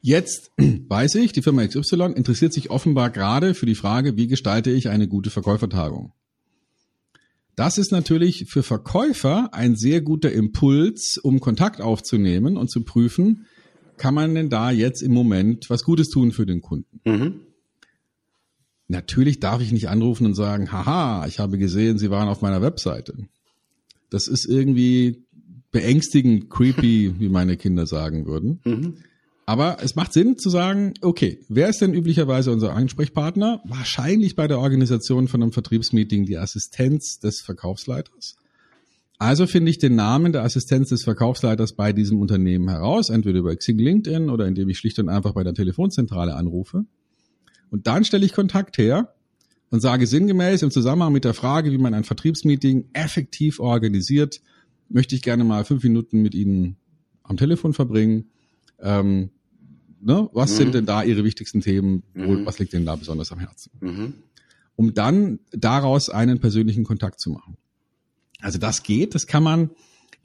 Jetzt 0.00 0.50
weiß 0.58 1.14
ich, 1.16 1.32
die 1.32 1.42
Firma 1.42 1.66
XY 1.66 2.12
interessiert 2.14 2.52
sich 2.52 2.70
offenbar 2.70 3.10
gerade 3.10 3.54
für 3.54 3.66
die 3.66 3.74
Frage, 3.74 4.16
wie 4.16 4.26
gestalte 4.26 4.70
ich 4.70 4.88
eine 4.88 5.08
gute 5.08 5.30
Verkäufertagung. 5.30 6.12
Das 7.54 7.76
ist 7.76 7.92
natürlich 7.92 8.46
für 8.48 8.62
Verkäufer 8.62 9.52
ein 9.52 9.76
sehr 9.76 10.00
guter 10.00 10.32
Impuls, 10.32 11.18
um 11.22 11.38
Kontakt 11.40 11.80
aufzunehmen 11.80 12.56
und 12.56 12.70
zu 12.70 12.82
prüfen, 12.82 13.46
kann 13.98 14.14
man 14.14 14.34
denn 14.34 14.48
da 14.48 14.70
jetzt 14.70 15.02
im 15.02 15.12
Moment 15.12 15.68
was 15.70 15.84
Gutes 15.84 16.08
tun 16.08 16.32
für 16.32 16.46
den 16.46 16.60
Kunden? 16.62 17.00
Mhm. 17.04 17.40
Natürlich 18.88 19.38
darf 19.38 19.62
ich 19.62 19.70
nicht 19.70 19.88
anrufen 19.88 20.26
und 20.26 20.34
sagen, 20.34 20.72
haha, 20.72 21.26
ich 21.26 21.38
habe 21.38 21.56
gesehen, 21.56 21.98
Sie 21.98 22.10
waren 22.10 22.28
auf 22.28 22.42
meiner 22.42 22.62
Webseite. 22.62 23.14
Das 24.12 24.28
ist 24.28 24.46
irgendwie 24.46 25.24
beängstigend 25.70 26.50
creepy, 26.50 27.14
wie 27.18 27.28
meine 27.28 27.56
Kinder 27.56 27.86
sagen 27.86 28.26
würden. 28.26 28.60
Mhm. 28.64 28.94
Aber 29.44 29.78
es 29.82 29.96
macht 29.96 30.12
Sinn 30.12 30.38
zu 30.38 30.50
sagen, 30.50 30.94
okay, 31.00 31.40
wer 31.48 31.68
ist 31.68 31.80
denn 31.80 31.94
üblicherweise 31.94 32.52
unser 32.52 32.74
Ansprechpartner? 32.74 33.60
Wahrscheinlich 33.64 34.36
bei 34.36 34.46
der 34.46 34.60
Organisation 34.60 35.26
von 35.26 35.42
einem 35.42 35.52
Vertriebsmeeting 35.52 36.26
die 36.26 36.38
Assistenz 36.38 37.18
des 37.18 37.40
Verkaufsleiters. 37.40 38.36
Also 39.18 39.46
finde 39.46 39.70
ich 39.70 39.78
den 39.78 39.96
Namen 39.96 40.32
der 40.32 40.42
Assistenz 40.42 40.90
des 40.90 41.04
Verkaufsleiters 41.04 41.74
bei 41.74 41.92
diesem 41.92 42.20
Unternehmen 42.20 42.68
heraus, 42.68 43.08
entweder 43.08 43.40
über 43.40 43.54
Xing 43.54 43.78
LinkedIn 43.78 44.30
oder 44.30 44.46
indem 44.46 44.68
ich 44.68 44.78
schlicht 44.78 44.98
und 44.98 45.08
einfach 45.08 45.32
bei 45.34 45.44
der 45.44 45.54
Telefonzentrale 45.54 46.34
anrufe. 46.34 46.84
Und 47.70 47.86
dann 47.86 48.04
stelle 48.04 48.24
ich 48.24 48.32
Kontakt 48.32 48.78
her 48.78 49.12
und 49.72 49.80
sage 49.80 50.06
sinngemäß 50.06 50.62
im 50.62 50.70
Zusammenhang 50.70 51.12
mit 51.12 51.24
der 51.24 51.34
Frage, 51.34 51.72
wie 51.72 51.78
man 51.78 51.94
ein 51.94 52.04
Vertriebsmeeting 52.04 52.90
effektiv 52.92 53.58
organisiert, 53.58 54.40
möchte 54.88 55.16
ich 55.16 55.22
gerne 55.22 55.42
mal 55.42 55.64
fünf 55.64 55.82
Minuten 55.82 56.22
mit 56.22 56.36
Ihnen 56.36 56.76
am 57.24 57.36
Telefon 57.36 57.74
verbringen 57.74 58.26
ähm, 58.82 59.30
ne, 60.00 60.28
was 60.32 60.52
mhm. 60.52 60.56
sind 60.56 60.74
denn 60.74 60.86
da 60.86 61.02
Ihre 61.02 61.24
wichtigsten 61.24 61.60
Themen? 61.60 62.02
Mhm. 62.14 62.44
Was 62.44 62.58
liegt 62.58 62.74
Ihnen 62.74 62.84
da 62.84 62.96
besonders 62.96 63.32
am 63.32 63.38
Herzen? 63.38 63.70
Mhm. 63.80 64.14
Um 64.74 64.92
dann 64.94 65.38
daraus 65.52 66.10
einen 66.10 66.40
persönlichen 66.40 66.84
Kontakt 66.84 67.20
zu 67.20 67.30
machen. 67.30 67.56
Also 68.40 68.58
das 68.58 68.82
geht, 68.82 69.14
das 69.14 69.26
kann 69.26 69.44
man 69.44 69.70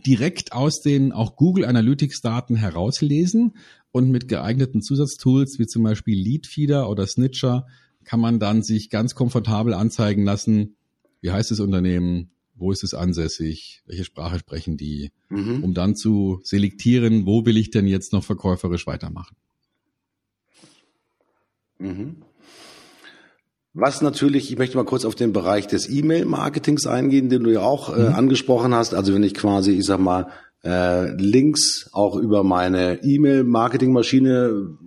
direkt 0.06 0.54
aus 0.54 0.82
den 0.82 1.12
auch 1.12 1.36
Google 1.36 1.66
Analytics 1.66 2.22
Daten 2.22 2.56
herauslesen 2.56 3.54
und 3.92 4.10
mit 4.10 4.28
geeigneten 4.28 4.82
Zusatztools 4.82 5.60
wie 5.60 5.68
zum 5.68 5.84
Beispiel 5.84 6.18
Leadfeeder 6.20 6.90
oder 6.90 7.06
Snitcher 7.06 7.68
kann 8.08 8.20
man 8.22 8.40
dann 8.40 8.64
sich 8.64 8.90
ganz 8.90 9.16
komfortabel 9.16 9.74
anzeigen 9.74 10.24
lassen, 10.24 10.78
wie 11.20 11.32
heißt 11.32 11.52
das 11.52 11.60
Unternehmen, 11.60 12.32
wo 12.56 12.72
ist 12.72 12.84
es 12.84 12.94
ansässig, 12.94 13.84
welche 13.86 14.06
Sprache 14.06 14.40
sprechen 14.40 14.78
die, 14.78 15.12
mhm. 15.30 15.64
um 15.64 15.74
dann 15.74 15.96
zu 15.96 16.40
selektieren, 16.42 17.26
wo 17.26 17.46
will 17.46 17.58
ich 17.58 17.70
denn 17.70 17.86
jetzt 17.86 18.14
noch 18.14 18.24
verkäuferisch 18.24 18.88
weitermachen. 18.88 19.36
Mhm. 21.80 22.24
Was 23.74 24.02
natürlich, 24.02 24.50
ich 24.52 24.58
möchte 24.58 24.78
mal 24.78 24.86
kurz 24.86 25.04
auf 25.04 25.14
den 25.14 25.34
Bereich 25.34 25.68
des 25.68 25.88
E-Mail-Marketings 25.90 26.88
eingehen, 26.88 27.30
den 27.30 27.44
du 27.44 27.52
ja 27.52 27.62
auch 27.62 27.96
äh, 27.96 28.10
mhm. 28.10 28.16
angesprochen 28.16 28.74
hast. 28.74 28.94
Also 28.96 29.14
wenn 29.14 29.24
ich 29.24 29.34
quasi, 29.34 29.74
ich 29.74 29.86
sag 29.86 30.00
mal, 30.00 30.32
äh, 30.64 31.12
Links 31.12 31.90
auch 31.92 32.16
über 32.16 32.44
meine 32.44 33.04
E-Mail-Marketing-Maschine 33.04 34.78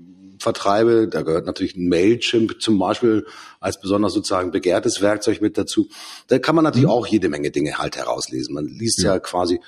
vertreibe. 0.43 1.09
Da 1.09 1.23
gehört 1.23 1.47
natürlich 1.47 1.77
ein 1.77 1.89
Mailchimp 1.89 2.61
zum 2.61 2.79
Beispiel 2.79 3.27
als 3.61 3.81
besonders 3.81 4.13
sozusagen 4.13 4.51
begehrtes 4.51 5.01
Werkzeug 5.01 5.41
mit 5.41 5.59
dazu. 5.59 5.89
Da 6.29 6.39
kann 6.39 6.55
man 6.55 6.65
natürlich 6.65 6.87
mhm. 6.87 6.93
auch 6.93 7.07
jede 7.07 7.29
Menge 7.29 7.51
Dinge 7.51 7.79
halt 7.79 7.97
herauslesen. 7.97 8.55
Man 8.55 8.67
liest 8.67 9.03
ja, 9.03 9.15
ja 9.15 9.19
quasi 9.21 9.61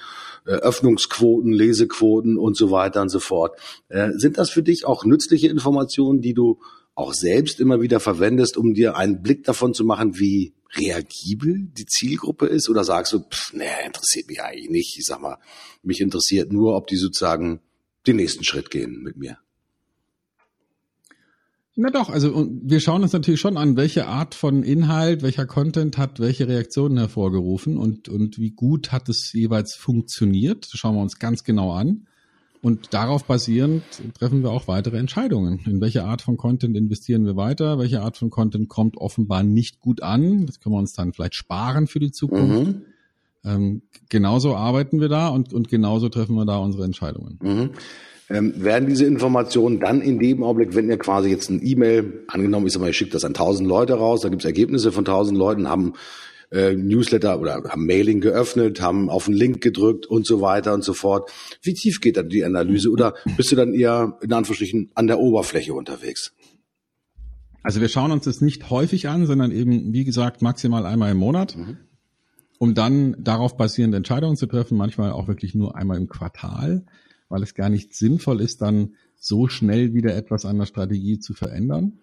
äh, 0.47 0.51
Öffnungsquoten, 0.51 1.53
Lesequoten 1.53 2.39
und 2.39 2.57
so 2.57 2.71
weiter 2.71 3.03
und 3.03 3.11
so 3.11 3.21
fort. 3.21 3.59
Äh, 3.89 4.11
sind 4.17 4.39
das 4.39 4.51
für 4.51 4.63
dich 4.63 4.85
auch 4.87 5.05
nützliche 5.05 5.49
Informationen, 5.49 6.21
die 6.21 6.35
du 6.35 6.61
auch 6.95 7.15
selbst 7.15 7.61
immer 7.61 7.81
wieder 7.81 8.01
verwendest, 8.01 8.57
um 8.57 8.75
dir 8.75 8.97
einen 8.97 9.23
Blick 9.23 9.45
davon 9.45 9.73
zu 9.73 9.85
machen, 9.85 10.19
wie 10.19 10.55
reagibel 10.75 11.69
die 11.73 11.87
Zielgruppe 11.87 12.47
ist? 12.47 12.69
Oder 12.69 12.85
sagst 12.85 13.13
du, 13.13 13.21
pff, 13.21 13.53
nee, 13.55 13.65
interessiert 13.87 14.29
mich 14.29 14.43
eigentlich 14.43 14.71
nicht. 14.71 14.99
Ich 14.99 15.05
sag 15.05 15.21
mal, 15.21 15.39
mich 15.83 16.01
interessiert 16.01 16.53
nur, 16.53 16.77
ob 16.77 16.87
die 16.87 16.97
sozusagen 16.97 17.61
den 18.07 18.17
nächsten 18.17 18.45
Schritt 18.45 18.71
gehen 18.71 19.03
mit 19.03 19.17
mir. 19.17 19.39
Na 21.75 21.89
doch, 21.91 22.11
also 22.11 22.49
wir 22.51 22.81
schauen 22.81 23.03
uns 23.03 23.15
natürlich 23.15 23.41
schon 23.41 23.57
an, 23.57 23.77
welche 23.77 24.07
Art 24.07 24.35
von 24.35 24.63
Inhalt, 24.63 25.23
welcher 25.23 25.47
Content 25.47 25.97
hat 25.97 26.21
welche 26.21 26.47
Reaktionen 26.47 26.99
hervorgerufen 26.99 27.79
und, 27.79 28.11
und 28.11 28.39
wie 28.39 28.51
gut 28.51 28.93
hat 28.93 29.09
es 29.09 29.33
jeweils 29.33 29.75
funktioniert. 29.75 30.67
Das 30.71 30.79
schauen 30.79 30.97
wir 30.97 31.03
uns 31.03 31.19
ganz 31.19 31.45
genau 31.45 31.73
an. 31.73 32.07
Und 32.61 32.93
darauf 32.93 33.25
basierend 33.25 33.83
treffen 34.17 34.43
wir 34.43 34.51
auch 34.51 34.69
weitere 34.69 34.99
Entscheidungen. 34.99 35.61
In 35.67 35.81
welche 35.81 36.05
Art 36.05 36.23
von 36.23 36.37
Content 36.37 36.77
investieren 36.77 37.25
wir 37.25 37.37
weiter? 37.37 37.79
Welche 37.79 38.03
Art 38.03 38.19
von 38.19 38.31
Content 38.31 38.69
kommt 38.69 38.99
offenbar 38.99 39.43
nicht 39.43 39.81
gut 39.81 40.03
an? 40.03 40.47
Das 40.47 40.61
können 40.61 40.75
wir 40.75 40.79
uns 40.79 40.93
dann 40.93 41.13
vielleicht 41.13 41.35
sparen 41.35 41.87
für 41.87 41.99
die 41.99 42.13
Zukunft. 42.13 42.67
Mhm. 42.67 42.83
Ähm, 43.45 43.83
genauso 44.11 44.55
arbeiten 44.55 45.01
wir 45.01 45.09
da 45.09 45.29
und, 45.29 45.53
und 45.53 45.69
genauso 45.69 46.09
treffen 46.11 46.37
wir 46.37 46.45
da 46.45 46.59
unsere 46.59 46.85
Entscheidungen. 46.85 47.39
Mhm 47.43 47.71
ähm, 48.33 48.55
werden 48.57 48.89
diese 48.89 49.05
Informationen 49.05 49.79
dann 49.79 50.01
in 50.01 50.19
dem 50.19 50.43
Augenblick, 50.43 50.75
wenn 50.75 50.89
ihr 50.89 50.99
quasi 50.99 51.29
jetzt 51.29 51.51
ein 51.51 51.61
E-Mail, 51.63 52.25
angenommen, 52.29 52.69
sag 52.69 52.81
mal, 52.81 52.87
ihr 52.89 52.93
schickt 52.93 53.15
das 53.15 53.25
an 53.25 53.35
tausend 53.35 53.69
Leute 53.69 53.95
raus, 53.95 54.23
da 54.23 54.31
gibt's 54.31 54.45
Ergebnisse 54.45 54.91
von 54.91 55.05
tausend 55.05 55.37
Leuten, 55.37 55.69
haben 55.69 55.93
äh, 56.51 56.75
Newsletter 56.75 57.41
oder 57.41 57.63
haben 57.69 57.87
Mailing 57.87 58.21
geöffnet, 58.21 58.81
haben 58.81 59.11
auf 59.11 59.27
einen 59.27 59.37
Link 59.37 59.61
gedrückt 59.61 60.07
und 60.07 60.27
so 60.27 60.41
weiter 60.41 60.73
und 60.73 60.83
so 60.83 60.95
fort. 60.95 61.31
Wie 61.63 61.75
tief 61.75 62.01
geht 62.01 62.17
dann 62.17 62.29
die 62.29 62.45
Analyse 62.45 62.91
oder 62.91 63.15
bist 63.37 63.53
du 63.53 63.57
dann 63.57 63.75
eher 63.75 64.19
in 64.23 64.33
Anführungsstrichen 64.33 64.91
an 64.95 65.07
der 65.07 65.19
Oberfläche 65.19 65.75
unterwegs? 65.75 66.35
Also 67.63 67.81
wir 67.81 67.89
schauen 67.89 68.13
uns 68.13 68.25
das 68.25 68.41
nicht 68.41 68.71
häufig 68.71 69.09
an, 69.09 69.27
sondern 69.27 69.53
eben, 69.53 69.93
wie 69.93 70.05
gesagt, 70.05 70.43
maximal 70.43 70.85
einmal 70.85 71.13
im 71.13 71.19
Monat, 71.19 71.57
mhm. 71.57 71.77
um 72.59 72.75
dann 72.75 73.15
darauf 73.23 73.57
basierende 73.57 73.99
Entscheidungen 73.99 74.37
zu 74.37 74.47
treffen, 74.47 74.77
manchmal 74.77 75.13
auch 75.13 75.29
wirklich 75.29 75.55
nur 75.55 75.77
einmal 75.77 75.97
im 75.97 76.09
Quartal 76.09 76.85
weil 77.33 77.43
es 77.43 77.55
gar 77.55 77.71
nicht 77.71 77.95
sinnvoll 77.95 78.43
ist, 78.43 78.61
dann 78.61 78.93
so 79.19 79.49
schnell 79.49 79.95
wieder 79.95 80.15
etwas 80.15 80.45
an 80.45 80.59
der 80.59 80.67
Strategie 80.67 81.19
zu 81.19 81.33
verändern. 81.33 81.95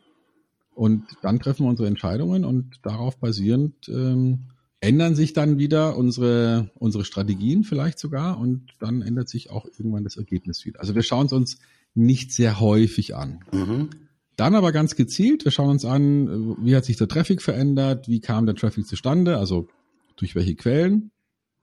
Und 0.74 1.04
dann 1.22 1.40
treffen 1.40 1.66
wir 1.66 1.70
unsere 1.70 1.88
Entscheidungen 1.88 2.44
und 2.44 2.80
darauf 2.82 3.18
basierend 3.18 3.88
ähm, 3.90 4.46
ändern 4.80 5.14
sich 5.14 5.34
dann 5.34 5.60
wieder 5.60 5.98
unsere, 5.98 6.72
unsere 6.80 7.06
Strategien 7.06 7.64
vielleicht 7.64 8.00
sogar 8.00 8.40
und 8.40 8.72
dann 8.80 9.04
ändert 9.04 9.30
sich 9.30 9.52
auch 9.52 9.66
irgendwann 9.66 10.04
das 10.04 10.18
Ergebnis 10.18 10.66
wieder. 10.66 10.80
Also 10.80 10.96
wir 10.96 11.04
schauen 11.04 11.28
es 11.28 11.34
uns 11.34 11.60
nicht 11.94 12.32
sehr 12.32 12.60
häufig 12.60 13.16
an. 13.16 13.42
Mhm. 13.52 13.90
Dann 14.36 14.56
aber 14.56 14.72
ganz 14.72 14.96
gezielt, 14.96 15.46
wir 15.46 15.52
schauen 15.52 15.70
uns 15.70 15.86
an, 15.86 16.56
wie 16.66 16.76
hat 16.76 16.86
sich 16.86 16.98
der 16.98 17.10
Traffic 17.10 17.42
verändert, 17.44 18.08
wie 18.08 18.22
kam 18.22 18.48
der 18.48 18.56
Traffic 18.56 18.88
zustande, 18.88 19.38
also 19.38 19.68
durch 20.16 20.34
welche 20.34 20.56
Quellen, 20.56 21.12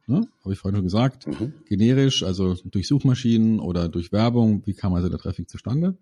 ne? 0.07 0.29
habe 0.43 0.53
ich 0.53 0.59
vorhin 0.59 0.77
schon 0.77 0.85
gesagt, 0.85 1.27
mhm. 1.27 1.53
generisch, 1.69 2.23
also 2.23 2.55
durch 2.65 2.87
Suchmaschinen 2.87 3.61
oder 3.61 3.89
durch 3.89 4.13
Werbung, 4.13 4.63
wie 4.67 4.75
kam 4.75 4.95
also 4.95 5.09
der 5.09 5.19
Traffic 5.19 5.49
zustande? 5.49 5.97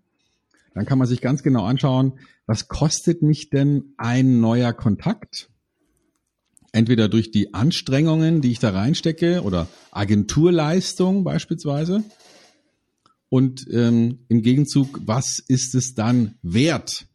Dann 0.75 0.87
kann 0.87 0.99
man 0.99 1.07
sich 1.07 1.21
ganz 1.21 1.43
genau 1.43 1.65
anschauen, 1.65 2.15
was 2.47 2.69
kostet 2.69 3.23
mich 3.23 3.49
denn 3.51 3.95
ein 3.97 4.41
neuer 4.41 4.73
Kontakt? 4.73 5.49
Entweder 6.73 7.09
durch 7.09 7.31
die 7.31 7.55
Anstrengungen, 7.55 8.41
die 8.41 8.51
ich 8.51 8.59
da 8.59 8.71
reinstecke 8.71 9.43
oder 9.43 9.69
Agenturleistung 9.93 11.23
beispielsweise. 11.23 12.03
Und 13.29 13.67
ähm, 13.71 14.19
im 14.29 14.43
Gegenzug, 14.43 15.01
was 15.07 15.39
ist 15.47 15.77
es 15.77 15.95
dann 15.95 16.35
wert, 16.43 17.07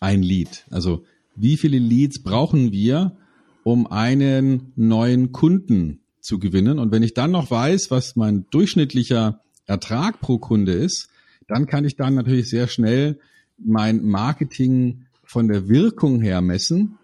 ein 0.00 0.22
Lead? 0.22 0.66
Also 0.70 1.04
wie 1.36 1.56
viele 1.56 1.78
Leads 1.78 2.22
brauchen 2.22 2.72
wir, 2.72 3.16
um 3.62 3.86
einen 3.86 4.72
neuen 4.76 5.32
Kunden 5.32 6.03
zu 6.24 6.38
gewinnen. 6.38 6.78
Und 6.78 6.90
wenn 6.90 7.02
ich 7.02 7.14
dann 7.14 7.30
noch 7.30 7.50
weiß, 7.50 7.90
was 7.90 8.16
mein 8.16 8.46
durchschnittlicher 8.50 9.40
Ertrag 9.66 10.20
pro 10.20 10.38
Kunde 10.38 10.72
ist, 10.72 11.08
dann 11.46 11.66
kann 11.66 11.84
ich 11.84 11.96
dann 11.96 12.14
natürlich 12.14 12.48
sehr 12.48 12.66
schnell 12.66 13.18
mein 13.58 14.04
Marketing 14.04 15.04
von 15.22 15.48
der 15.48 15.68
Wirkung 15.68 16.20
her 16.20 16.40
messen 16.40 16.98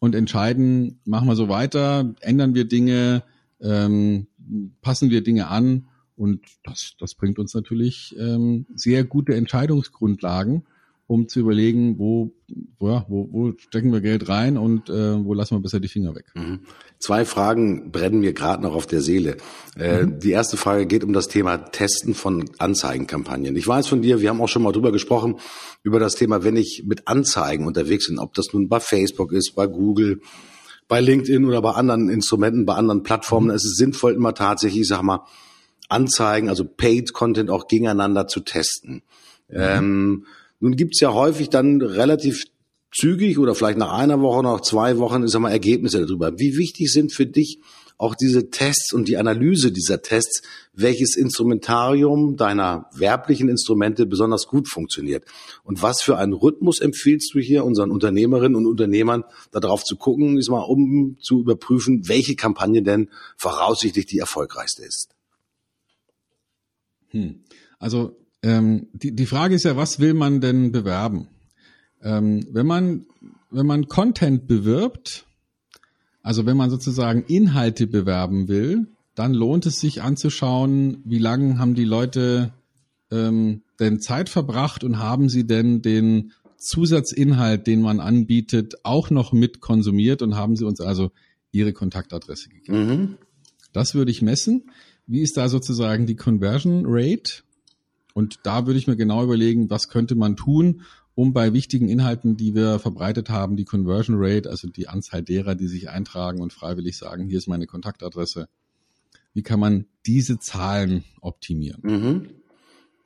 und 0.00 0.14
entscheiden, 0.14 1.00
machen 1.04 1.28
wir 1.28 1.36
so 1.36 1.48
weiter, 1.48 2.14
ändern 2.20 2.54
wir 2.54 2.64
Dinge, 2.64 3.22
ähm, 3.60 4.26
passen 4.80 5.10
wir 5.10 5.22
Dinge 5.22 5.48
an 5.48 5.86
und 6.16 6.40
das, 6.64 6.94
das 6.98 7.14
bringt 7.14 7.38
uns 7.38 7.54
natürlich 7.54 8.16
ähm, 8.18 8.66
sehr 8.74 9.04
gute 9.04 9.34
Entscheidungsgrundlagen, 9.34 10.64
um 11.12 11.28
zu 11.28 11.40
überlegen, 11.40 11.98
wo, 11.98 12.32
wo, 12.78 13.02
wo, 13.06 13.28
wo 13.30 13.52
stecken 13.58 13.92
wir 13.92 14.00
Geld 14.00 14.30
rein 14.30 14.56
und 14.56 14.88
äh, 14.88 15.22
wo 15.22 15.34
lassen 15.34 15.56
wir 15.56 15.60
besser 15.60 15.78
die 15.78 15.88
Finger 15.88 16.14
weg. 16.14 16.24
Mhm. 16.34 16.60
Zwei 16.98 17.26
Fragen 17.26 17.92
brennen 17.92 18.20
mir 18.20 18.32
gerade 18.32 18.62
noch 18.62 18.74
auf 18.74 18.86
der 18.86 19.02
Seele. 19.02 19.36
Äh, 19.78 20.04
mhm. 20.04 20.20
Die 20.20 20.30
erste 20.30 20.56
Frage 20.56 20.86
geht 20.86 21.04
um 21.04 21.12
das 21.12 21.28
Thema 21.28 21.58
Testen 21.58 22.14
von 22.14 22.46
Anzeigenkampagnen. 22.56 23.54
Ich 23.56 23.68
weiß 23.68 23.88
von 23.88 24.00
dir, 24.00 24.22
wir 24.22 24.30
haben 24.30 24.40
auch 24.40 24.48
schon 24.48 24.62
mal 24.62 24.72
drüber 24.72 24.90
gesprochen, 24.90 25.36
über 25.82 26.00
das 26.00 26.14
Thema, 26.14 26.44
wenn 26.44 26.56
ich 26.56 26.84
mit 26.86 27.06
Anzeigen 27.08 27.66
unterwegs 27.66 28.08
bin, 28.08 28.18
ob 28.18 28.32
das 28.32 28.54
nun 28.54 28.70
bei 28.70 28.80
Facebook 28.80 29.32
ist, 29.32 29.54
bei 29.54 29.66
Google, 29.66 30.22
bei 30.88 31.02
LinkedIn 31.02 31.44
oder 31.44 31.60
bei 31.60 31.72
anderen 31.72 32.08
Instrumenten, 32.08 32.64
bei 32.64 32.74
anderen 32.74 33.02
Plattformen. 33.02 33.48
Mhm. 33.48 33.54
Es 33.54 33.66
ist 33.66 33.76
sinnvoll, 33.76 34.14
immer 34.14 34.32
tatsächlich, 34.32 34.80
ich 34.80 34.88
sag 34.88 35.02
mal, 35.02 35.26
Anzeigen, 35.90 36.48
also 36.48 36.64
Paid 36.64 37.12
Content 37.12 37.50
auch 37.50 37.68
gegeneinander 37.68 38.28
zu 38.28 38.40
testen. 38.40 39.02
Mhm. 39.50 39.58
Ähm, 39.58 40.26
nun 40.62 40.76
gibt's 40.76 41.00
ja 41.00 41.12
häufig 41.12 41.50
dann 41.50 41.82
relativ 41.82 42.44
zügig 42.94 43.38
oder 43.38 43.56
vielleicht 43.56 43.78
nach 43.78 43.92
einer 43.92 44.20
Woche, 44.20 44.44
nach 44.44 44.60
zwei 44.60 44.96
Wochen, 44.98 45.24
ist 45.24 45.36
mal 45.36 45.50
Ergebnisse 45.50 46.06
darüber. 46.06 46.38
Wie 46.38 46.56
wichtig 46.56 46.92
sind 46.92 47.12
für 47.12 47.26
dich 47.26 47.58
auch 47.98 48.14
diese 48.14 48.48
Tests 48.48 48.92
und 48.92 49.08
die 49.08 49.16
Analyse 49.16 49.72
dieser 49.72 50.02
Tests, 50.02 50.42
welches 50.72 51.16
Instrumentarium 51.16 52.36
deiner 52.36 52.88
werblichen 52.94 53.48
Instrumente 53.48 54.06
besonders 54.06 54.46
gut 54.46 54.68
funktioniert? 54.68 55.24
Und 55.64 55.82
was 55.82 56.00
für 56.00 56.16
einen 56.16 56.32
Rhythmus 56.32 56.78
empfiehlst 56.78 57.34
du 57.34 57.40
hier 57.40 57.64
unseren 57.64 57.90
Unternehmerinnen 57.90 58.54
und 58.54 58.66
Unternehmern, 58.66 59.24
darauf 59.50 59.82
zu 59.82 59.96
gucken, 59.96 60.38
ist 60.38 60.48
mal, 60.48 60.60
um 60.60 61.16
zu 61.20 61.40
überprüfen, 61.40 62.06
welche 62.06 62.36
Kampagne 62.36 62.82
denn 62.82 63.08
voraussichtlich 63.36 64.06
die 64.06 64.18
erfolgreichste 64.18 64.84
ist? 64.84 65.08
Hm. 67.08 67.42
Also 67.80 68.16
ähm, 68.42 68.88
die, 68.92 69.14
die 69.14 69.26
Frage 69.26 69.54
ist 69.54 69.64
ja, 69.64 69.76
was 69.76 70.00
will 70.00 70.14
man 70.14 70.40
denn 70.40 70.72
bewerben? 70.72 71.28
Ähm, 72.02 72.46
wenn 72.50 72.66
man 72.66 73.06
wenn 73.52 73.66
man 73.66 73.86
Content 73.86 74.46
bewirbt, 74.46 75.26
also 76.22 76.46
wenn 76.46 76.56
man 76.56 76.70
sozusagen 76.70 77.22
Inhalte 77.22 77.86
bewerben 77.86 78.48
will, 78.48 78.88
dann 79.14 79.34
lohnt 79.34 79.66
es 79.66 79.78
sich 79.78 80.02
anzuschauen, 80.02 81.02
wie 81.04 81.18
lange 81.18 81.58
haben 81.58 81.74
die 81.74 81.84
Leute 81.84 82.52
ähm, 83.10 83.62
denn 83.78 84.00
Zeit 84.00 84.30
verbracht 84.30 84.84
und 84.84 84.98
haben 84.98 85.28
sie 85.28 85.46
denn 85.46 85.82
den 85.82 86.32
Zusatzinhalt, 86.56 87.66
den 87.66 87.82
man 87.82 88.00
anbietet, 88.00 88.74
auch 88.84 89.10
noch 89.10 89.32
mit 89.32 89.60
konsumiert 89.60 90.22
und 90.22 90.36
haben 90.36 90.56
sie 90.56 90.64
uns 90.64 90.80
also 90.80 91.10
ihre 91.50 91.72
Kontaktadresse 91.72 92.48
gegeben. 92.48 92.86
Mhm. 92.86 93.18
Das 93.72 93.94
würde 93.94 94.10
ich 94.10 94.22
messen. 94.22 94.70
Wie 95.06 95.20
ist 95.20 95.36
da 95.36 95.48
sozusagen 95.48 96.06
die 96.06 96.16
Conversion 96.16 96.84
Rate? 96.86 97.42
Und 98.14 98.40
da 98.42 98.66
würde 98.66 98.78
ich 98.78 98.86
mir 98.86 98.96
genau 98.96 99.22
überlegen, 99.22 99.70
was 99.70 99.88
könnte 99.88 100.14
man 100.14 100.36
tun, 100.36 100.82
um 101.14 101.32
bei 101.32 101.52
wichtigen 101.52 101.88
Inhalten, 101.88 102.36
die 102.36 102.54
wir 102.54 102.78
verbreitet 102.78 103.28
haben, 103.28 103.56
die 103.56 103.64
Conversion 103.64 104.16
Rate, 104.18 104.48
also 104.48 104.68
die 104.68 104.88
Anzahl 104.88 105.22
derer, 105.22 105.54
die 105.54 105.68
sich 105.68 105.90
eintragen 105.90 106.40
und 106.40 106.52
freiwillig 106.52 106.96
sagen, 106.96 107.26
hier 107.26 107.38
ist 107.38 107.48
meine 107.48 107.66
Kontaktadresse, 107.66 108.48
wie 109.34 109.42
kann 109.42 109.60
man 109.60 109.86
diese 110.06 110.38
Zahlen 110.38 111.04
optimieren? 111.20 111.80
Mhm. 111.82 112.28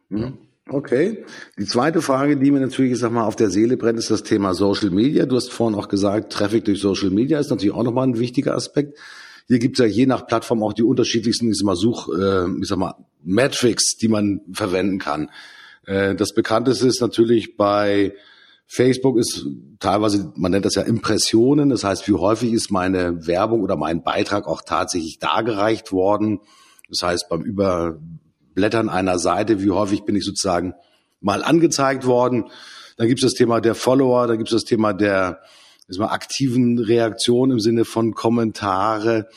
Mhm. 0.09 0.39
Okay. 0.69 1.25
Die 1.57 1.65
zweite 1.65 2.03
Frage, 2.03 2.37
die 2.37 2.51
mir 2.51 2.61
natürlich, 2.61 2.93
ich 2.93 2.99
sag 2.99 3.13
mal, 3.13 3.25
auf 3.25 3.37
der 3.37 3.51
Seele 3.51 3.77
brennt, 3.77 4.01
ist 4.01 4.11
das 4.11 4.25
Thema 4.25 4.53
Social 4.53 4.91
Media. 4.91 5.25
Du 5.25 5.37
hast 5.37 5.53
vorhin 5.53 5.79
auch 5.79 5.89
gesagt, 5.89 6.33
Traffic 6.33 6.65
durch 6.65 6.81
Social 6.81 7.11
Media 7.11 7.39
ist 7.39 7.51
natürlich 7.51 7.75
auch 7.75 7.85
nochmal 7.85 8.09
ein 8.09 8.19
wichtiger 8.19 8.55
Aspekt. 8.57 8.99
Hier 9.47 9.61
gibt 9.61 9.79
es 9.79 9.85
ja 9.85 9.87
je 9.87 10.07
nach 10.07 10.27
Plattform 10.27 10.65
auch 10.65 10.73
die 10.73 10.83
unterschiedlichsten, 10.83 11.51
ich 11.51 11.59
sag 11.59 11.67
mal, 11.67 11.77
Such, 11.77 12.09
äh, 12.09 12.47
ich 12.61 12.67
sag 12.67 12.79
mal, 12.79 12.95
Metrics, 13.27 13.97
die 13.97 14.09
man 14.09 14.41
verwenden 14.53 14.99
kann. 14.99 15.31
Äh, 15.85 16.15
das 16.15 16.33
bekannteste 16.33 16.87
ist 16.87 17.01
natürlich 17.01 17.57
bei 17.57 18.15
Facebook 18.67 19.17
ist 19.17 19.47
teilweise, 19.79 20.33
man 20.35 20.51
nennt 20.51 20.65
das 20.65 20.75
ja 20.75 20.83
Impressionen, 20.83 21.69
das 21.69 21.85
heißt, 21.85 22.09
wie 22.09 22.15
häufig 22.15 22.53
ist 22.53 22.73
meine 22.73 23.27
Werbung 23.27 23.63
oder 23.63 23.77
mein 23.77 24.03
Beitrag 24.03 24.49
auch 24.49 24.63
tatsächlich 24.63 25.19
dargereicht 25.21 25.93
worden. 25.93 26.41
Das 26.89 27.03
heißt, 27.03 27.29
beim 27.29 27.43
Überblättern 27.43 28.89
einer 28.89 29.19
Seite, 29.19 29.63
wie 29.63 29.71
häufig 29.71 30.05
bin 30.05 30.17
ich 30.17 30.25
sozusagen 30.25 30.75
mal 31.21 31.45
angezeigt 31.45 32.07
worden. 32.07 32.47
Dann 32.97 33.07
gibt 33.07 33.21
es 33.21 33.31
das 33.31 33.35
Thema 33.35 33.61
der 33.61 33.75
Follower, 33.75 34.27
dann 34.27 34.39
gibt 34.39 34.51
es 34.51 34.63
das 34.63 34.65
Thema 34.65 34.93
der 34.93 35.41
mal, 35.97 36.07
aktiven 36.07 36.79
Reaktion 36.79 37.53
im 37.53 37.61
Sinne 37.61 37.85
von 37.85 38.15
Kommentare. 38.15 39.29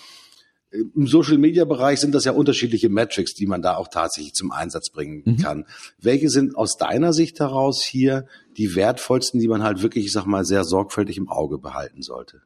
Im 0.72 1.08
Social 1.08 1.40
Media 1.40 1.66
Bereich 1.66 2.00
sind 2.00 2.14
das 2.14 2.26
ja 2.26 2.32
unterschiedliche 2.32 2.90
Metrics, 2.90 3.34
die 3.34 3.48
man 3.48 3.62
da 3.62 3.76
auch 3.76 3.88
tatsächlich 3.88 4.34
zum 4.34 4.52
Einsatz 4.52 4.92
bringen 4.92 5.24
mhm. 5.26 5.38
kann. 5.38 5.66
Welche 6.00 6.30
sind 6.30 6.56
aus 6.56 6.78
deiner 6.78 7.12
Sicht 7.12 7.40
heraus 7.40 7.84
hier 7.84 8.28
die 8.56 8.76
wertvollsten, 8.76 9.40
die 9.40 9.48
man 9.48 9.64
halt 9.64 9.82
wirklich, 9.82 10.06
ich 10.06 10.12
sag 10.12 10.26
mal, 10.26 10.46
sehr 10.46 10.64
sorgfältig 10.64 11.18
im 11.18 11.30
Auge 11.30 11.58
behalten 11.58 12.04
sollte? 12.04 12.42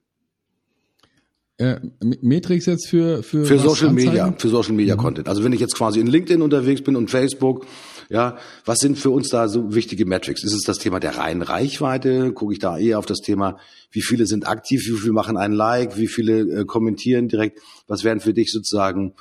Äh, 1.63 1.79
Metrics 2.21 2.65
jetzt 2.65 2.89
für 2.89 3.23
für, 3.23 3.45
für 3.45 3.57
Social 3.57 3.89
Anzeigen? 3.89 3.95
Media, 3.95 4.35
für 4.37 4.49
Social 4.49 4.73
Media 4.73 4.95
mhm. 4.95 4.99
Content. 4.99 5.29
Also 5.29 5.45
wenn 5.45 5.53
ich 5.53 5.61
jetzt 5.61 5.75
quasi 5.75 6.01
in 6.01 6.07
LinkedIn 6.07 6.41
unterwegs 6.41 6.81
bin 6.81 6.97
und 6.97 7.09
Facebook, 7.09 7.65
ja, 8.09 8.37
was 8.65 8.79
sind 8.79 8.97
für 8.97 9.11
uns 9.11 9.29
da 9.29 9.47
so 9.47 9.73
wichtige 9.73 10.05
Metrics? 10.05 10.43
Ist 10.43 10.51
es 10.51 10.63
das 10.63 10.77
Thema 10.77 10.99
der 10.99 11.17
reinen 11.17 11.41
Reichweite? 11.41 12.33
Gucke 12.33 12.51
ich 12.51 12.59
da 12.59 12.77
eher 12.77 12.99
auf 12.99 13.05
das 13.05 13.19
Thema, 13.19 13.59
wie 13.91 14.01
viele 14.01 14.25
sind 14.25 14.45
aktiv, 14.45 14.81
wie 14.85 14.97
viele 14.97 15.13
machen 15.13 15.37
einen 15.37 15.53
Like, 15.53 15.97
wie 15.97 16.07
viele 16.07 16.41
äh, 16.41 16.65
kommentieren 16.65 17.29
direkt? 17.29 17.61
Was 17.87 18.03
wären 18.03 18.19
für 18.19 18.33
dich 18.33 18.51
sozusagen 18.51 19.13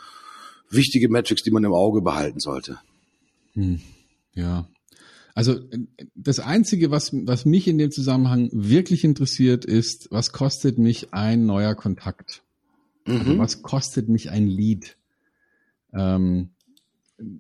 wichtige 0.69 1.09
Metrics, 1.09 1.45
die 1.45 1.53
man 1.53 1.63
im 1.63 1.73
Auge 1.73 2.03
behalten 2.03 2.41
sollte? 2.41 2.79
Hm. 3.55 3.81
Ja, 4.35 4.67
also 5.35 5.61
das 6.15 6.41
Einzige, 6.41 6.91
was, 6.91 7.13
was 7.13 7.45
mich 7.45 7.67
in 7.69 7.79
dem 7.79 7.91
Zusammenhang 7.91 8.51
wirklich 8.53 9.05
interessiert, 9.05 9.65
ist, 9.65 10.09
was 10.11 10.33
kostet 10.33 10.79
mich 10.79 11.15
ein 11.15 11.47
neuer 11.47 11.75
Kontakt? 11.75 12.43
Also 13.05 13.19
mhm. 13.19 13.27
Also 13.27 13.39
was 13.39 13.63
kostet 13.63 14.09
mich 14.09 14.31
ein 14.31 14.47
Lead? 14.47 14.97
Ähm, 15.93 16.51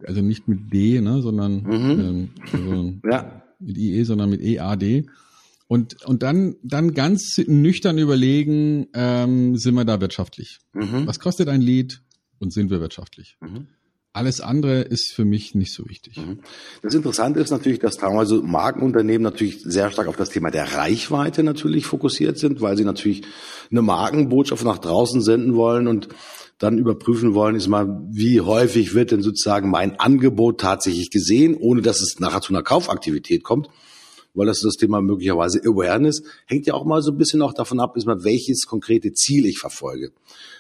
also 0.06 0.22
nicht 0.22 0.48
mit 0.48 0.72
D, 0.72 1.00
ne, 1.00 1.22
sondern 1.22 1.62
mhm. 1.62 2.00
ähm, 2.00 2.30
also 2.52 2.94
ja. 3.10 3.42
mit 3.58 3.76
IE, 3.76 4.04
sondern 4.04 4.30
mit 4.30 4.40
EAD. 4.40 5.06
Und, 5.68 6.04
und 6.04 6.22
dann, 6.22 6.56
dann 6.62 6.92
ganz 6.92 7.38
nüchtern 7.38 7.98
überlegen, 7.98 8.88
ähm, 8.94 9.56
sind 9.56 9.74
wir 9.74 9.84
da 9.84 10.00
wirtschaftlich? 10.00 10.60
Mhm. 10.74 11.06
Was 11.06 11.18
kostet 11.18 11.48
ein 11.48 11.62
Lead 11.62 12.02
und 12.38 12.52
sind 12.52 12.70
wir 12.70 12.80
wirtschaftlich? 12.80 13.36
Mhm. 13.40 13.68
Alles 14.14 14.42
andere 14.42 14.82
ist 14.82 15.12
für 15.14 15.24
mich 15.24 15.54
nicht 15.54 15.72
so 15.72 15.88
wichtig. 15.88 16.18
Mhm. 16.18 16.40
Das 16.82 16.94
Interessante 16.94 17.40
ist 17.40 17.50
natürlich, 17.50 17.78
dass 17.78 17.96
teilweise 17.96 18.42
Markenunternehmen 18.42 19.22
natürlich 19.22 19.62
sehr 19.62 19.90
stark 19.90 20.06
auf 20.06 20.16
das 20.16 20.28
Thema 20.28 20.50
der 20.50 20.74
Reichweite 20.74 21.42
natürlich 21.42 21.86
fokussiert 21.86 22.38
sind, 22.38 22.60
weil 22.60 22.76
sie 22.76 22.84
natürlich 22.84 23.22
eine 23.70 23.80
Markenbotschaft 23.80 24.64
nach 24.64 24.78
draußen 24.78 25.22
senden 25.22 25.54
wollen 25.54 25.86
und 25.86 26.08
dann 26.58 26.78
überprüfen 26.78 27.34
wollen, 27.34 27.56
ist 27.56 27.68
mal, 27.68 28.06
wie 28.10 28.40
häufig 28.42 28.94
wird 28.94 29.10
denn 29.10 29.22
sozusagen 29.22 29.70
mein 29.70 29.98
Angebot 29.98 30.60
tatsächlich 30.60 31.10
gesehen, 31.10 31.56
ohne 31.56 31.80
dass 31.80 32.00
es 32.00 32.20
nachher 32.20 32.42
zu 32.42 32.52
einer 32.52 32.62
Kaufaktivität 32.62 33.42
kommt 33.42 33.68
weil 34.34 34.46
das 34.46 34.58
ist 34.58 34.64
das 34.64 34.76
Thema 34.76 35.00
möglicherweise 35.00 35.60
Awareness, 35.60 36.22
hängt 36.46 36.66
ja 36.66 36.74
auch 36.74 36.84
mal 36.84 37.02
so 37.02 37.12
ein 37.12 37.18
bisschen 37.18 37.42
auch 37.42 37.52
davon 37.52 37.80
ab, 37.80 37.96
ist 37.96 38.06
mal, 38.06 38.24
welches 38.24 38.66
konkrete 38.66 39.12
Ziel 39.12 39.46
ich 39.46 39.58
verfolge. 39.58 40.12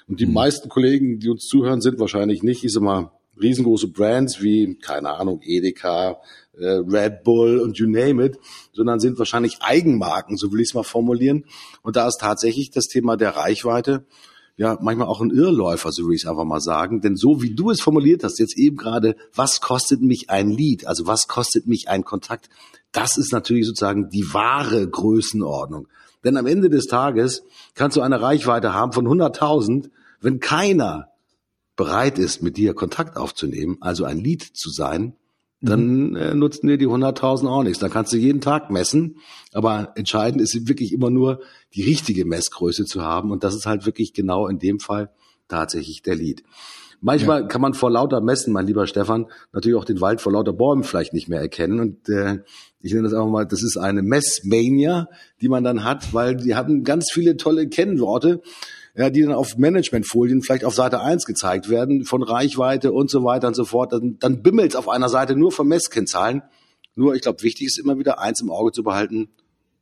Und 0.08 0.20
die 0.20 0.26
mhm. 0.26 0.34
meisten 0.34 0.68
Kollegen, 0.68 1.18
die 1.18 1.30
uns 1.30 1.46
zuhören, 1.46 1.80
sind 1.80 1.98
wahrscheinlich 1.98 2.42
nicht, 2.42 2.64
ich 2.64 2.72
sag 2.72 2.82
mal, 2.82 3.12
riesengroße 3.40 3.88
Brands 3.88 4.42
wie, 4.42 4.74
keine 4.76 5.10
Ahnung, 5.10 5.40
Edeka, 5.42 6.20
äh, 6.58 6.66
Red 6.66 7.24
Bull 7.24 7.58
und 7.60 7.78
you 7.78 7.86
name 7.86 8.24
it, 8.24 8.38
sondern 8.72 9.00
sind 9.00 9.18
wahrscheinlich 9.18 9.58
Eigenmarken, 9.60 10.36
so 10.36 10.52
will 10.52 10.60
ich 10.60 10.68
es 10.68 10.74
mal 10.74 10.82
formulieren. 10.82 11.44
Und 11.82 11.96
da 11.96 12.06
ist 12.06 12.20
tatsächlich 12.20 12.70
das 12.70 12.88
Thema 12.88 13.16
der 13.16 13.36
Reichweite 13.36 14.04
ja 14.56 14.78
manchmal 14.80 15.08
auch 15.08 15.20
ein 15.20 15.30
Irrläufer, 15.30 15.92
so 15.92 16.06
will 16.06 16.14
ich 16.14 16.24
es 16.24 16.28
einfach 16.28 16.44
mal 16.44 16.60
sagen. 16.60 17.00
Denn 17.00 17.16
so 17.16 17.42
wie 17.42 17.54
du 17.54 17.70
es 17.70 17.80
formuliert 17.80 18.22
hast, 18.22 18.38
jetzt 18.38 18.56
eben 18.56 18.76
gerade, 18.76 19.16
was 19.34 19.60
kostet 19.60 20.02
mich 20.02 20.30
ein 20.30 20.50
Lied? 20.50 20.86
Also 20.86 21.06
was 21.06 21.26
kostet 21.26 21.66
mich 21.66 21.88
ein 21.88 22.04
Kontakt? 22.04 22.48
Das 22.92 23.16
ist 23.16 23.32
natürlich 23.32 23.66
sozusagen 23.66 24.10
die 24.10 24.34
wahre 24.34 24.86
Größenordnung. 24.86 25.88
Denn 26.24 26.36
am 26.36 26.46
Ende 26.46 26.68
des 26.68 26.86
Tages 26.86 27.42
kannst 27.74 27.96
du 27.96 28.02
eine 28.02 28.20
Reichweite 28.20 28.74
haben 28.74 28.92
von 28.92 29.06
100.000, 29.06 29.90
wenn 30.20 30.38
keiner 30.38 31.08
bereit 31.76 32.18
ist, 32.18 32.42
mit 32.42 32.56
dir 32.56 32.74
Kontakt 32.74 33.16
aufzunehmen, 33.16 33.78
also 33.80 34.04
ein 34.04 34.18
Lied 34.18 34.42
zu 34.42 34.70
sein, 34.70 35.14
dann 35.62 36.10
mhm. 36.10 36.16
äh, 36.16 36.34
nutzen 36.34 36.66
dir 36.66 36.76
die 36.76 36.88
100.000 36.88 37.48
auch 37.48 37.62
nichts. 37.62 37.78
Dann 37.78 37.90
kannst 37.90 38.12
du 38.12 38.16
jeden 38.16 38.40
Tag 38.40 38.70
messen, 38.70 39.18
aber 39.52 39.92
entscheidend 39.94 40.42
ist 40.42 40.68
wirklich 40.68 40.92
immer 40.92 41.10
nur 41.10 41.40
die 41.74 41.82
richtige 41.82 42.24
Messgröße 42.24 42.84
zu 42.84 43.02
haben 43.02 43.30
und 43.30 43.44
das 43.44 43.54
ist 43.54 43.66
halt 43.66 43.86
wirklich 43.86 44.12
genau 44.12 44.48
in 44.48 44.58
dem 44.58 44.80
Fall 44.80 45.10
tatsächlich 45.48 46.02
der 46.02 46.16
Lead. 46.16 46.42
Manchmal 47.04 47.42
ja. 47.42 47.46
kann 47.48 47.60
man 47.60 47.74
vor 47.74 47.90
lauter 47.90 48.20
Messen, 48.20 48.52
mein 48.52 48.66
lieber 48.66 48.86
Stefan, 48.86 49.26
natürlich 49.52 49.76
auch 49.76 49.84
den 49.84 50.00
Wald 50.00 50.20
vor 50.20 50.32
lauter 50.32 50.52
Bäumen 50.52 50.84
vielleicht 50.84 51.12
nicht 51.12 51.28
mehr 51.28 51.40
erkennen. 51.40 51.80
Und 51.80 52.08
äh, 52.08 52.38
ich 52.80 52.92
nenne 52.92 53.04
das 53.04 53.12
einfach 53.12 53.28
mal, 53.28 53.44
das 53.44 53.64
ist 53.64 53.76
eine 53.76 54.02
Messmania, 54.02 55.08
die 55.40 55.48
man 55.48 55.64
dann 55.64 55.82
hat, 55.82 56.14
weil 56.14 56.36
die 56.36 56.54
haben 56.54 56.84
ganz 56.84 57.10
viele 57.12 57.36
tolle 57.36 57.68
Kennworte, 57.68 58.40
ja, 58.94 59.10
die 59.10 59.22
dann 59.22 59.32
auf 59.32 59.56
Managementfolien 59.56 60.42
vielleicht 60.42 60.64
auf 60.64 60.74
Seite 60.74 61.00
1 61.00 61.24
gezeigt 61.24 61.68
werden, 61.70 62.04
von 62.04 62.22
Reichweite 62.22 62.92
und 62.92 63.10
so 63.10 63.24
weiter 63.24 63.48
und 63.48 63.54
so 63.54 63.64
fort. 63.64 63.92
Dann, 63.92 64.18
dann 64.18 64.42
bimmelt 64.42 64.76
auf 64.76 64.88
einer 64.88 65.08
Seite 65.08 65.34
nur 65.34 65.52
von 65.52 65.66
Messkennzahlen. 65.66 66.42
Nur, 66.94 67.14
ich 67.14 67.22
glaube, 67.22 67.42
wichtig 67.42 67.68
ist 67.68 67.78
immer 67.78 67.98
wieder 67.98 68.20
eins 68.20 68.40
im 68.40 68.50
Auge 68.50 68.72
zu 68.72 68.82
behalten, 68.82 69.30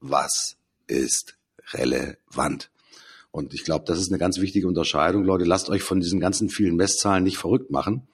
was 0.00 0.56
ist 0.86 1.36
relevant? 1.72 2.70
Und 3.32 3.54
ich 3.54 3.64
glaube, 3.64 3.84
das 3.86 3.98
ist 3.98 4.10
eine 4.10 4.18
ganz 4.18 4.40
wichtige 4.40 4.68
Unterscheidung. 4.68 5.24
Leute, 5.24 5.44
lasst 5.44 5.70
euch 5.70 5.82
von 5.82 6.00
diesen 6.00 6.20
ganzen 6.20 6.48
vielen 6.48 6.76
Messzahlen 6.76 7.24
nicht 7.24 7.38
verrückt 7.38 7.70
machen. 7.70 8.08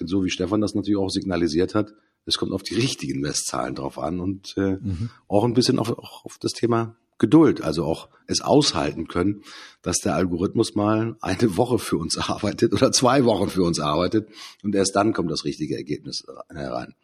Denn 0.00 0.06
so 0.06 0.24
wie 0.24 0.30
Stefan 0.30 0.60
das 0.60 0.74
natürlich 0.74 0.98
auch 0.98 1.10
signalisiert 1.10 1.74
hat, 1.74 1.92
es 2.24 2.36
kommt 2.36 2.52
auf 2.52 2.62
die 2.62 2.74
richtigen 2.74 3.20
Messzahlen 3.20 3.74
drauf 3.74 3.98
an 3.98 4.20
und 4.20 4.54
äh, 4.58 4.76
mhm. 4.80 5.10
auch 5.28 5.44
ein 5.44 5.54
bisschen 5.54 5.78
auf, 5.78 5.90
auf 5.90 6.36
das 6.38 6.52
Thema 6.52 6.96
Geduld, 7.18 7.62
also 7.62 7.84
auch 7.84 8.08
es 8.26 8.40
aushalten 8.40 9.08
können, 9.08 9.42
dass 9.82 9.98
der 9.98 10.14
Algorithmus 10.14 10.74
mal 10.74 11.16
eine 11.20 11.56
Woche 11.56 11.78
für 11.78 11.96
uns 11.96 12.16
arbeitet 12.18 12.72
oder 12.72 12.92
zwei 12.92 13.24
Wochen 13.24 13.48
für 13.48 13.62
uns 13.62 13.80
arbeitet 13.80 14.28
und 14.62 14.74
erst 14.74 14.94
dann 14.94 15.12
kommt 15.12 15.30
das 15.30 15.44
richtige 15.44 15.76
Ergebnis 15.76 16.24
herein. 16.48 16.94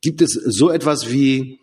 Gibt 0.00 0.22
es 0.22 0.32
so 0.32 0.70
etwas 0.70 1.10
wie 1.10 1.60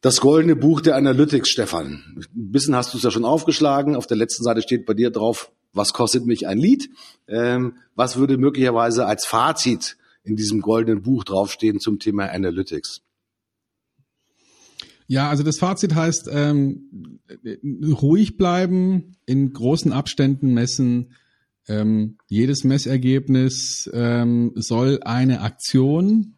das 0.00 0.20
goldene 0.20 0.54
Buch 0.54 0.82
der 0.82 0.96
Analytics, 0.96 1.48
Stefan. 1.48 2.02
Ein 2.16 2.52
bisschen 2.52 2.76
hast 2.76 2.92
du 2.92 2.98
es 2.98 3.04
ja 3.04 3.10
schon 3.10 3.24
aufgeschlagen. 3.24 3.96
Auf 3.96 4.06
der 4.06 4.18
letzten 4.18 4.44
Seite 4.44 4.60
steht 4.60 4.84
bei 4.84 4.92
dir 4.92 5.10
drauf, 5.10 5.50
was 5.72 5.94
kostet 5.94 6.26
mich 6.26 6.46
ein 6.46 6.58
Lied? 6.58 6.90
Ähm, 7.26 7.78
was 7.94 8.16
würde 8.16 8.36
möglicherweise 8.36 9.06
als 9.06 9.24
Fazit 9.24 9.96
in 10.22 10.36
diesem 10.36 10.60
goldenen 10.60 11.02
Buch 11.02 11.24
draufstehen 11.24 11.80
zum 11.80 12.00
Thema 12.00 12.26
Analytics? 12.30 13.00
Ja, 15.06 15.28
also 15.28 15.42
das 15.42 15.58
Fazit 15.58 15.94
heißt, 15.94 16.28
ähm, 16.32 17.20
ruhig 18.00 18.36
bleiben, 18.36 19.16
in 19.26 19.52
großen 19.52 19.92
Abständen 19.92 20.54
messen. 20.54 21.12
Ähm, 21.68 22.16
jedes 22.28 22.64
Messergebnis 22.64 23.90
ähm, 23.92 24.52
soll 24.54 25.00
eine 25.02 25.40
Aktion 25.40 26.34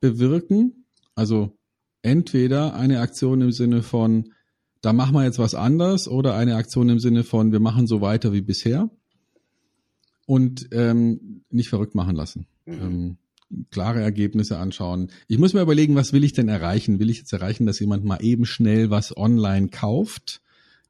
bewirken. 0.00 0.86
Also 1.14 1.56
entweder 2.02 2.74
eine 2.74 3.00
Aktion 3.00 3.42
im 3.42 3.52
Sinne 3.52 3.82
von, 3.82 4.32
da 4.80 4.92
machen 4.92 5.14
wir 5.14 5.24
jetzt 5.24 5.38
was 5.38 5.54
anders 5.54 6.08
oder 6.08 6.34
eine 6.34 6.56
Aktion 6.56 6.88
im 6.88 6.98
Sinne 6.98 7.24
von, 7.24 7.52
wir 7.52 7.60
machen 7.60 7.86
so 7.86 8.00
weiter 8.00 8.32
wie 8.32 8.40
bisher 8.40 8.90
und 10.26 10.68
ähm, 10.72 11.42
nicht 11.50 11.68
verrückt 11.68 11.94
machen 11.94 12.16
lassen. 12.16 12.46
Mhm. 12.64 13.16
Klare 13.70 14.00
Ergebnisse 14.00 14.58
anschauen. 14.58 15.10
Ich 15.28 15.38
muss 15.38 15.54
mir 15.54 15.62
überlegen, 15.62 15.94
was 15.94 16.12
will 16.12 16.24
ich 16.24 16.32
denn 16.32 16.48
erreichen? 16.48 16.98
Will 16.98 17.10
ich 17.10 17.18
jetzt 17.18 17.32
erreichen, 17.32 17.66
dass 17.66 17.78
jemand 17.80 18.04
mal 18.04 18.22
eben 18.22 18.44
schnell 18.44 18.90
was 18.90 19.16
online 19.16 19.68
kauft? 19.68 20.40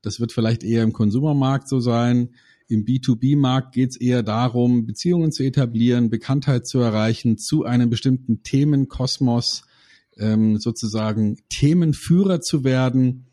Das 0.02 0.20
wird 0.20 0.32
vielleicht 0.32 0.64
eher 0.64 0.82
im 0.82 0.92
Konsumermarkt 0.92 1.68
so 1.68 1.80
sein. 1.80 2.30
Im 2.68 2.84
B2B-Markt 2.84 3.74
geht 3.74 3.90
es 3.90 3.96
eher 3.96 4.22
darum, 4.22 4.86
Beziehungen 4.86 5.32
zu 5.32 5.42
etablieren, 5.42 6.08
Bekanntheit 6.08 6.66
zu 6.66 6.78
erreichen 6.78 7.36
zu 7.36 7.64
einem 7.64 7.90
bestimmten 7.90 8.42
Themenkosmos, 8.42 9.64
ähm, 10.16 10.58
sozusagen 10.58 11.38
Themenführer 11.48 12.40
zu 12.40 12.64
werden. 12.64 13.26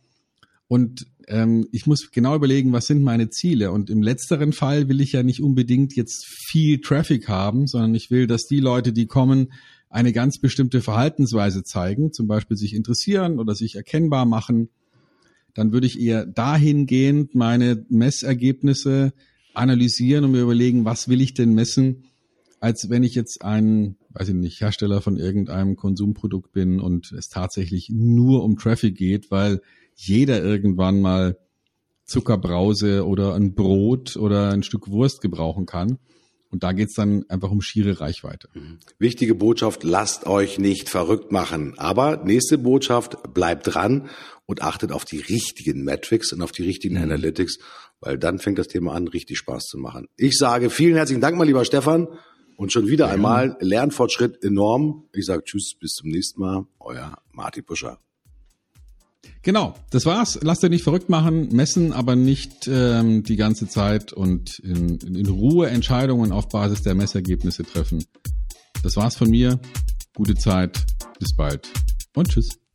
Und 0.67 1.07
ähm, 1.27 1.67
ich 1.71 1.85
muss 1.85 2.11
genau 2.11 2.35
überlegen, 2.35 2.73
was 2.73 2.87
sind 2.87 3.03
meine 3.03 3.29
Ziele. 3.29 3.71
Und 3.71 3.89
im 3.89 4.01
letzteren 4.01 4.53
Fall 4.53 4.89
will 4.89 5.01
ich 5.01 5.11
ja 5.11 5.23
nicht 5.23 5.41
unbedingt 5.41 5.95
jetzt 5.95 6.25
viel 6.25 6.79
Traffic 6.79 7.27
haben, 7.27 7.67
sondern 7.67 7.95
ich 7.95 8.09
will, 8.09 8.27
dass 8.27 8.47
die 8.47 8.59
Leute, 8.59 8.93
die 8.93 9.07
kommen, 9.07 9.51
eine 9.89 10.11
ganz 10.11 10.39
bestimmte 10.39 10.81
Verhaltensweise 10.81 11.63
zeigen, 11.63 12.11
zum 12.11 12.27
Beispiel 12.27 12.57
sich 12.57 12.73
interessieren 12.73 13.39
oder 13.39 13.55
sich 13.55 13.75
erkennbar 13.75 14.25
machen. 14.25 14.69
Dann 15.53 15.71
würde 15.71 15.87
ich 15.87 15.99
eher 15.99 16.25
dahingehend 16.25 17.35
meine 17.35 17.85
Messergebnisse 17.89 19.13
analysieren 19.53 20.25
und 20.25 20.31
mir 20.31 20.41
überlegen, 20.41 20.85
was 20.85 21.07
will 21.07 21.21
ich 21.21 21.33
denn 21.33 21.53
messen, 21.53 22.03
als 22.59 22.89
wenn 22.89 23.03
ich 23.03 23.15
jetzt 23.15 23.43
ein 23.43 23.95
weiß 24.17 24.29
ich 24.29 24.35
nicht, 24.35 24.61
Hersteller 24.61 25.01
von 25.01 25.17
irgendeinem 25.17 25.75
Konsumprodukt 25.75 26.51
bin 26.51 26.79
und 26.79 27.11
es 27.11 27.29
tatsächlich 27.29 27.89
nur 27.91 28.43
um 28.43 28.57
Traffic 28.57 28.95
geht, 28.95 29.29
weil 29.29 29.61
jeder 29.97 30.43
irgendwann 30.43 31.01
mal 31.01 31.37
Zuckerbrause 32.05 33.05
oder 33.05 33.35
ein 33.35 33.53
Brot 33.53 34.15
oder 34.15 34.51
ein 34.51 34.63
Stück 34.63 34.87
Wurst 34.87 35.21
gebrauchen 35.21 35.65
kann. 35.65 35.97
Und 36.49 36.63
da 36.63 36.71
geht's 36.71 36.93
dann 36.93 37.25
einfach 37.27 37.51
um 37.51 37.59
schiere 37.61 37.99
Reichweite. 37.99 38.47
Mhm. 38.53 38.79
Wichtige 38.99 39.35
Botschaft, 39.35 39.83
lasst 39.83 40.25
euch 40.25 40.59
nicht 40.59 40.87
verrückt 40.87 41.31
machen. 41.31 41.77
Aber 41.77 42.23
nächste 42.23 42.57
Botschaft, 42.57 43.33
bleibt 43.33 43.73
dran 43.73 44.09
und 44.45 44.61
achtet 44.61 44.93
auf 44.93 45.03
die 45.03 45.19
richtigen 45.19 45.83
Metrics 45.83 46.31
und 46.31 46.41
auf 46.41 46.53
die 46.53 46.63
richtigen 46.63 46.95
mhm. 46.95 47.03
Analytics, 47.03 47.59
weil 47.99 48.17
dann 48.17 48.39
fängt 48.39 48.59
das 48.59 48.67
Thema 48.67 48.93
an, 48.93 49.09
richtig 49.09 49.39
Spaß 49.39 49.65
zu 49.65 49.77
machen. 49.77 50.07
Ich 50.15 50.37
sage 50.37 50.69
vielen 50.69 50.95
herzlichen 50.95 51.21
Dank, 51.21 51.37
mein 51.37 51.47
lieber 51.47 51.65
Stefan. 51.65 52.07
Und 52.55 52.71
schon 52.71 52.87
wieder 52.87 53.07
ja. 53.07 53.13
einmal 53.13 53.57
Lernfortschritt 53.59 54.43
enorm. 54.43 55.03
Ich 55.13 55.25
sage 55.25 55.43
Tschüss, 55.43 55.75
bis 55.79 55.91
zum 55.91 56.09
nächsten 56.09 56.41
Mal. 56.41 56.65
Euer 56.79 57.17
Martin 57.31 57.63
Buscher. 57.65 57.99
Genau, 59.41 59.75
das 59.91 60.05
war's. 60.05 60.39
Lasst 60.41 60.63
euch 60.63 60.69
nicht 60.69 60.83
verrückt 60.83 61.09
machen, 61.09 61.49
messen 61.55 61.93
aber 61.93 62.15
nicht 62.15 62.67
ähm, 62.67 63.23
die 63.23 63.35
ganze 63.37 63.67
Zeit 63.67 64.11
und 64.13 64.59
in, 64.59 64.97
in 64.99 65.27
Ruhe 65.27 65.69
Entscheidungen 65.69 66.31
auf 66.31 66.49
Basis 66.49 66.81
der 66.81 66.95
Messergebnisse 66.95 67.63
treffen. 67.63 68.03
Das 68.83 68.95
war's 68.97 69.15
von 69.15 69.29
mir. 69.29 69.59
Gute 70.15 70.35
Zeit, 70.35 70.85
bis 71.19 71.35
bald 71.35 71.71
und 72.15 72.29
tschüss. 72.29 72.66